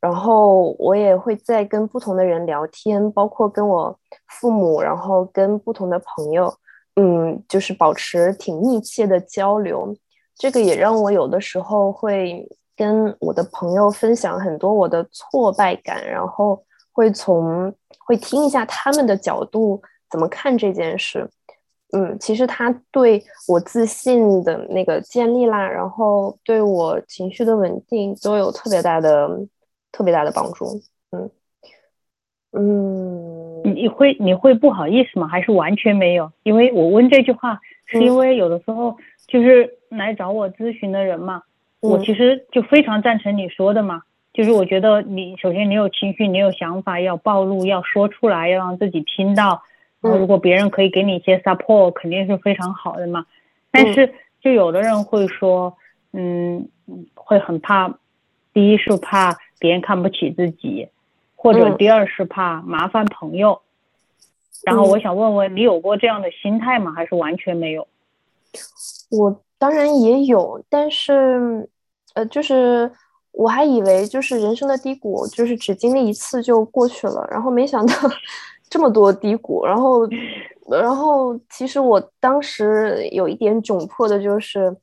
[0.00, 6.52] 然后我也会在跟不同的人聊天，包括跟我父母，然后跟不同的朋友，
[6.96, 9.96] 嗯，就是保持挺密切的交流。
[10.36, 16.62] 这个也让我有的时候会跟我的朋友分享很多我的挫败感，然后
[16.92, 17.72] 会从
[18.04, 19.80] 会听一下他们的角度
[20.10, 21.28] 怎么看这件事。
[21.92, 29.28] 嗯，其实他对我自信的那个建立啦，然后对我情绪的稳定都有特别大的、
[29.90, 30.66] 特别大的帮助。
[31.10, 31.30] 嗯
[32.52, 35.26] 嗯，你会你会不好意思吗？
[35.28, 36.32] 还是完全没有？
[36.42, 38.96] 因为我问这句话，是因为有的时候。
[39.30, 41.42] 就是来找我咨询的人嘛，
[41.80, 44.00] 我其实就非常赞成你说的嘛。
[44.32, 49.64] 就是我觉得你首先你有情绪，你有想法要暴露，要说出来，要让自己听到。
[50.00, 53.26] 然后如果别人可以给你一些 support，肯定是非常好的嘛。
[53.70, 55.76] 但是就有的人会说，
[56.12, 56.68] 嗯，
[57.14, 57.98] 会很怕，
[58.52, 60.88] 第一是怕别人看不起自己，
[61.36, 63.60] 或者第二是怕麻烦朋友。
[64.64, 66.92] 然后我想问问你有过这样的心态吗？
[66.92, 67.86] 还是完全没有？
[69.10, 71.68] 我当然也有，但是，
[72.14, 72.90] 呃，就是
[73.32, 77.92] 我还以为就是人生的低谷，就是只经历一次就过去了，然后没想到
[78.68, 80.08] 这么多低谷，然后，
[80.70, 84.76] 然后其实我当时有一点窘迫的就是，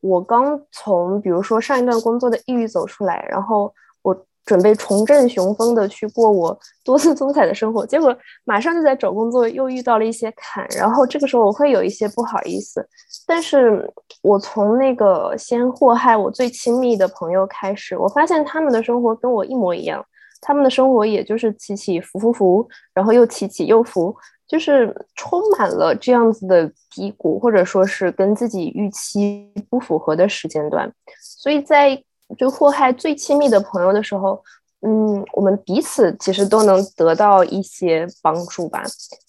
[0.00, 4.26] 我刚从比如说上一段工作的抑郁走出来，然后我。
[4.46, 8.12] 准备重振雄风的去过我多姿多彩的生活，结果
[8.42, 12.84] 马上就在找工作又遇到了一些坎，然后这个时候我会有一些不好意思。
[13.26, 13.88] 但是
[14.22, 20.04] 我从那个先祸害我最亲密的朋友开始，我发现他们的生活跟我一模一样，
[20.40, 24.14] 他们的生活也就是起起伏伏伏，然后又起起又伏，
[24.46, 32.02] 就是充满了这样子的低谷，或者说是跟自己预期不符合的时间段，所以在。
[32.38, 34.40] 就祸害最亲密的朋友的时候，
[34.86, 38.84] 嗯，我们彼此其实都能得到一些帮助吧，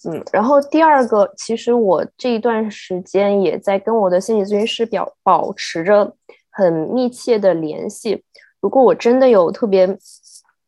[0.08, 0.22] 嗯。
[0.32, 6.14] 然后第二个，其实我这一段时间也在跟我的心理咨询师表保持着
[6.48, 8.22] 很密切的联系。
[8.60, 9.98] 如果我真的有特别，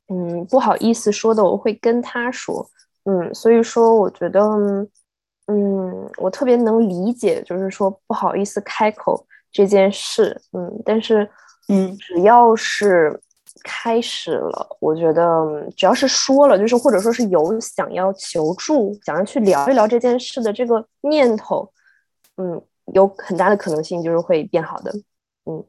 [0.09, 2.69] 嗯，不好意思说的，我会跟他说，
[3.05, 3.35] 嗯。
[3.35, 4.41] 所以说，我觉得
[5.47, 11.29] 嗯，我特别能理解，就是说不好意思开口这件事，嗯，但是，
[11.69, 13.21] 嗯，只要是
[13.63, 21.71] 开始了，我觉得只要是说了，就是或者说是有想要求助、想要去聊一聊这件事的这个念头，
[22.37, 24.91] 嗯，有很大的可能性就是会变好的，
[25.45, 25.65] 嗯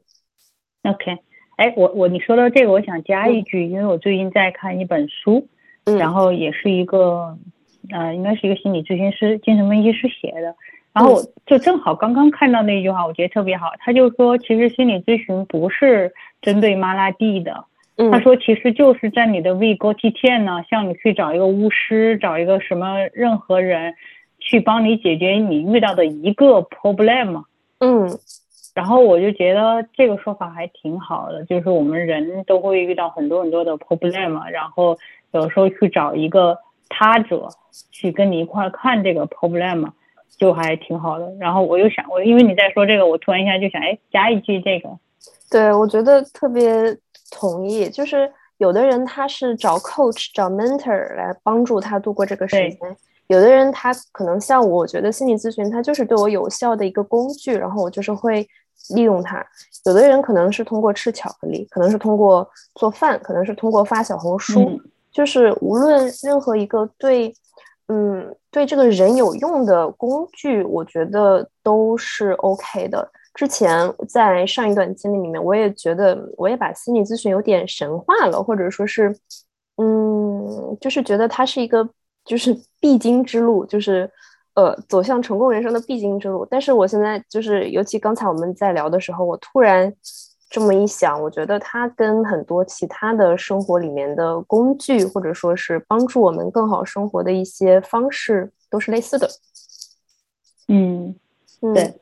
[0.84, 1.18] ，OK，
[1.56, 5.48] 哎，我我你说到这个，我想加一句，因为我最近在看一本书，
[5.98, 7.36] 然后也是一个。
[7.88, 10.56] 呃，应该是一个心理咨询师、精神分析师写的，
[10.92, 13.70] 然后我就正好刚刚看到那句话，我觉得特别好。
[13.78, 17.64] 他就说，其实心理咨询不是针对妈拉蒂的，
[18.10, 23.94] 他说其实就是在你的胃沟体天呢，像你去找一个巫师，找一个什么任何人
[24.40, 27.44] 去帮你解决你遇到的一个 problem。
[27.78, 28.08] 嗯，
[28.76, 34.96] 然后我就觉得这个说法还挺好的，就是我们人都会遇到很多很多的 problem，然后
[35.32, 36.58] 有时候去找一个。
[36.88, 37.48] 他者
[37.90, 39.90] 去跟你一块看这个 problem，
[40.38, 41.34] 就还挺好的。
[41.40, 44.88] 然后我又想，我因为你在说这个，我突然一下就想，哎，加一句这个。
[45.50, 46.96] 对，我觉得特别
[47.32, 47.88] 同意。
[47.88, 52.78] 就是有的人他是找 coach、找 mentor 来帮助他度过这个时间；
[53.26, 58.46] 有的人他可能像我，我觉得心理咨询它就是对我有效的一个工具，然后我就是会
[58.94, 59.44] 利用它。
[59.84, 64.80] 有的人可能是通过吃巧克力，可能是通过做饭，可能是通过发小红书。
[65.12, 67.32] 就是无论任何一个对，
[67.88, 73.10] 嗯，对这个人有用的工具，我觉得都是 OK 的。
[73.32, 79.14] 之前在上一段经历里面，我也觉得，我也把心理咨询有点神化了，或者说是，
[79.76, 81.88] 嗯，就是觉得它是一个
[82.24, 84.10] 就是必经之路，就是
[84.56, 86.44] 呃走向成功人生的必经之路。
[86.50, 89.94] 但是我现在就是，尤其刚才我们在聊的时候，我突然。
[90.48, 99.28] 这么一想，我觉得它跟很多其他的生活里面的工具，或者说是帮助我们更好生活的一些方式，都是类似的。
[100.68, 101.16] 嗯，
[101.74, 101.94] 对。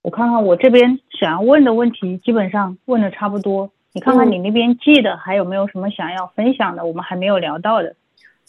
[0.00, 3.70] 我看看我这边想要问的问题，基本上问的差不多。
[3.92, 6.86] 你看看你那边记的还有没有什么想要分享的？
[6.86, 7.94] 我们还没有聊到的。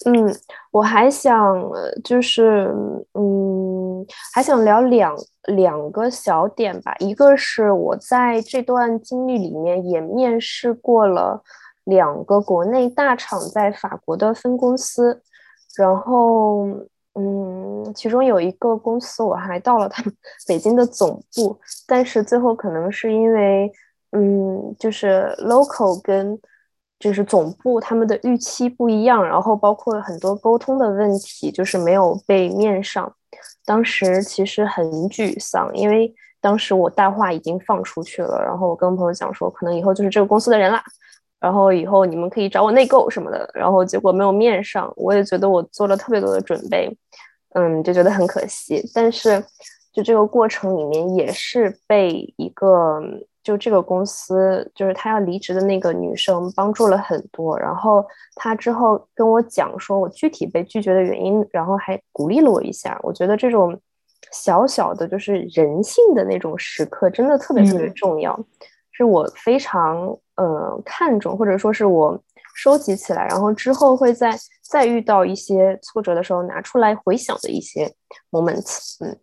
[0.06, 0.36] 嗯，
[0.72, 1.62] 我还想
[2.04, 2.74] 就是，
[3.14, 5.16] 嗯，还想聊两
[5.50, 6.96] 两个小点吧。
[6.98, 11.44] 一个是我在这段经历里面也面试过了
[11.84, 15.22] 两个国内大厂在法国的分公司，
[15.78, 16.66] 然后，
[17.14, 20.12] 嗯，其中有一个公司我还到了他们
[20.48, 23.72] 北京的总部，但是最后可能是因为，
[24.14, 26.40] 嗯，就是 local 跟。
[27.02, 33.12] 就是总部他们的预期不一样，然后包括很多沟通的问题，就是没有被面上。
[33.66, 40.84] 当时其实很沮丧，因为当时我大话已经放出去了，然后我跟朋友讲说，可能以后就是这个公司的人啦，
[41.40, 44.94] 然后以后你们可以找我内购什么的，然后结果没有面上。
[44.96, 46.96] 我也觉得我做了特别多的准备，
[47.56, 48.82] 嗯，就觉得很可惜。
[48.94, 49.44] 但是
[49.92, 53.02] 就这个过程里面，也是被一个。
[53.44, 63.00] 就这个公司，就是他要离职的那个女生帮助了很多，然后他之后跟我讲说我具体被拒绝的原因，然后还鼓励了我一下。
[63.02, 63.76] 我觉得这种
[64.32, 68.40] 小小的就是人性的那种时刻，真的特别特别重要，
[68.92, 69.98] 是我非常
[70.36, 72.22] 呃看重，或者说是我
[72.56, 77.92] 收集起来，然后之后会在再遇到一些挫折的时候拿出来回想的一些
[78.30, 79.04] moments。
[79.04, 79.18] 嗯，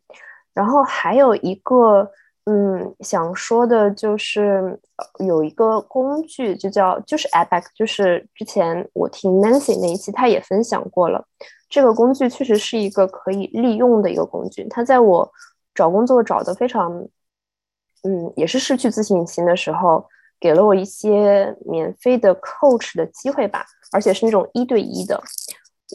[0.53, 2.11] 然后还有一个。
[2.51, 4.81] 嗯，想说的就是
[5.19, 11.27] 有一个工具，就叫就是 Abac，就是之前我听 Nancy 那一期，他也分享过了。
[11.69, 14.67] 这个工具确实是一个可以利用的一个工具。
[14.71, 15.31] 它在我
[15.75, 16.91] 找工作找的非常，
[18.05, 20.07] 嗯，也是失去自信心的时候，
[20.41, 25.23] 给了我一些免费的 coach 的机会吧，而且是那种一对一的。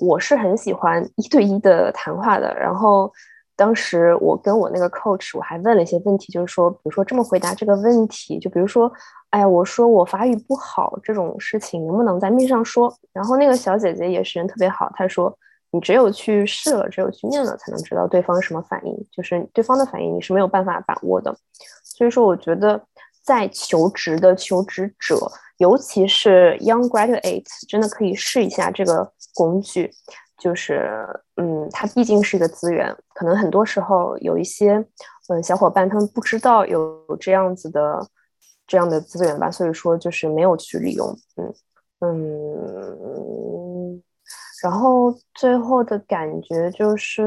[0.02, 3.12] 我是很喜欢一对一的谈话的，然后。
[3.56, 8.92] 当时我跟我那个 coach，我还问了一些问题，就是说，比如说这么回答这个问题，就比如说，
[9.30, 12.94] 哎呀，我说我法语不好这种事情，能不能在面上说？
[13.12, 15.38] 然后那个小姐姐也是人特别好，她说，
[15.72, 21.36] 你只有去试了，只有去面了，才能知道对方什么反应，就是对方的反应你是没有办法把握的。
[21.84, 22.84] 所以说，我觉得
[23.24, 25.16] 在求职的求职者，
[25.58, 29.92] 尤其是 young graduates，真的可以试一下这个工具。
[30.40, 34.86] 就是，嗯，它毕竟是一个资源，可能很多时候有一些，
[35.30, 38.08] 嗯，小伙伴他们不知道有这样子的
[38.68, 41.08] 这样的资源吧，所以说就是没有去利用，
[41.38, 41.54] 嗯
[42.02, 44.04] 嗯，
[44.62, 47.24] 然后最后的感觉就是，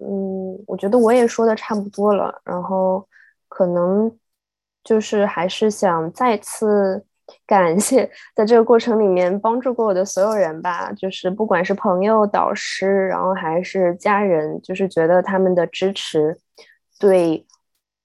[0.00, 3.06] 嗯，我觉得我也说的差不多了，然后
[3.48, 4.16] 可能
[4.82, 7.04] 就是还是想再次
[7.46, 16.38] 感谢在这个过程里面帮助过我的所有人吧，就是不管是朋友、导师，然后还是家人，就是觉得他们的支持，
[16.98, 17.46] 对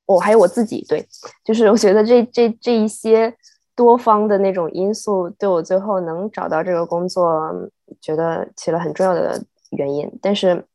[0.05, 1.05] 我还有我自己，对，
[1.43, 3.34] 就是我觉得这这这一些
[3.76, 7.53] 多方的那种因素，对我最后能找到这个工作，
[8.01, 10.09] 觉得起了很重要的原因。
[10.22, 10.65] 但是。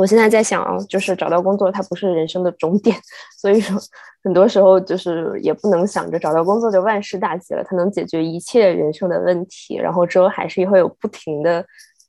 [0.00, 2.96] 我现在在想啊，就是找到工作，它不是人生的终点，
[3.38, 3.78] 所以说
[4.24, 11.62] 很多时候就是也不能想着找到工作就万事大吉了，它能解决一切人生的问题，然后之后还是会有不停的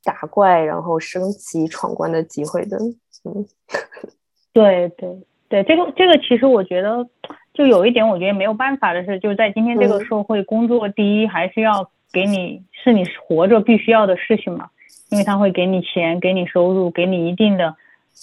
[0.04, 2.78] 打怪，然后升级闯关的机会的。
[3.24, 3.46] 嗯，
[4.54, 5.14] 对对
[5.50, 7.06] 对，这个这个其实我觉得
[7.52, 14.70] 就有一点，我觉得没有办法的是，就是在今天这个社会，工作第一还是要给你是你活着必须要的事情嘛，
[15.10, 17.76] 因为他会给你钱，给你收入，给你一定的。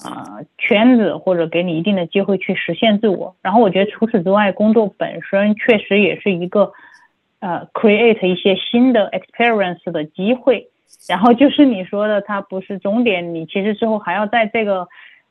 [0.03, 3.35] 啊，圈子或者给你一定的机会去实现自我。
[3.41, 6.71] 然后我觉得除此之外，工作本身确实也是一个
[7.39, 10.67] 呃，create 一些新的 experience 的机会。
[11.07, 14.87] 然后就是你说的，它不是终点，你其实之后还要在这个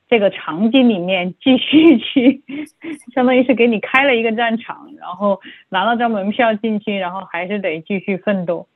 [0.09, 2.43] 这个场景里面继续去，
[3.15, 8.67] 相当于是给你开了一个战场，然后拿了张门票进去，然后还是得继续奋斗。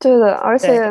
[0.00, 0.90] 对的，而且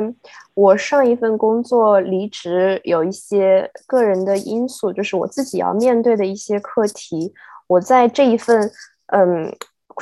[0.53, 7.33] 我上一份工作离职有一些个人的因素，就是我自己要面对的一些课题。
[7.65, 8.71] 我在这一份
[9.07, 9.51] 嗯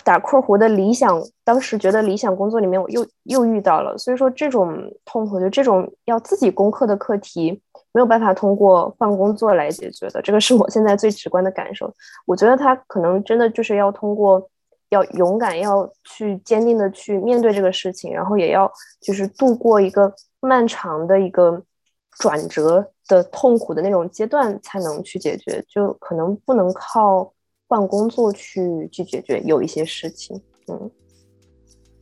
[0.04, 3.98] 打括弧的理想，当时觉得理想工作里面，我又又遇到了。
[3.98, 7.62] 所以说这种痛苦，就这种要自己攻克的课题，
[7.94, 10.22] 没有办法通过换工作来解决的。
[10.22, 11.90] 这个是我现在最直观的感受。
[12.26, 14.50] 我觉得他可能真的就是要通过。
[14.90, 18.72] 要勇敢，要去坚定的去面对这个事情，然后也要
[19.02, 21.62] 就是度过一个漫长的一个
[22.18, 25.62] 转折的痛苦的那种阶段，才能去解决。
[25.68, 27.34] 就可能不能靠
[27.68, 30.42] 换工作去去解决有一些事情。
[30.70, 30.92] 嗯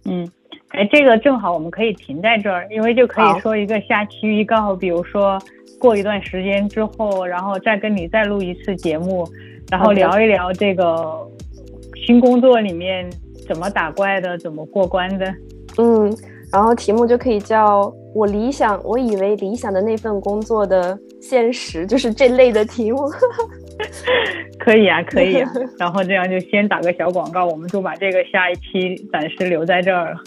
[0.06, 0.32] 嗯，
[0.70, 5.42] 哎，这个正好我们可以停在这儿，因为就可以说一个下期预告，比如说
[5.80, 9.28] 过一段时间之后，然后再跟你再录一次节目，
[9.72, 11.28] 然后聊一聊这个。
[12.06, 13.10] 新工作里面
[13.48, 15.26] 怎么打怪的，怎么过关的？
[15.78, 16.16] 嗯，
[16.52, 23.10] 然后题目就可以叫我理想，我以为理想的那份工作的现实，就是这类的题目。
[24.60, 25.52] 可以啊， 可以啊。
[25.78, 30.18] 然后这样就先打个小广告，我们就把这个下一期暂时留在这儿了。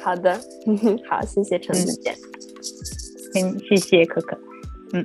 [0.00, 0.32] 好的，
[1.08, 2.10] 好，谢谢陈子姐。
[3.40, 4.36] 嗯，谢谢可可。
[4.94, 5.04] 嗯。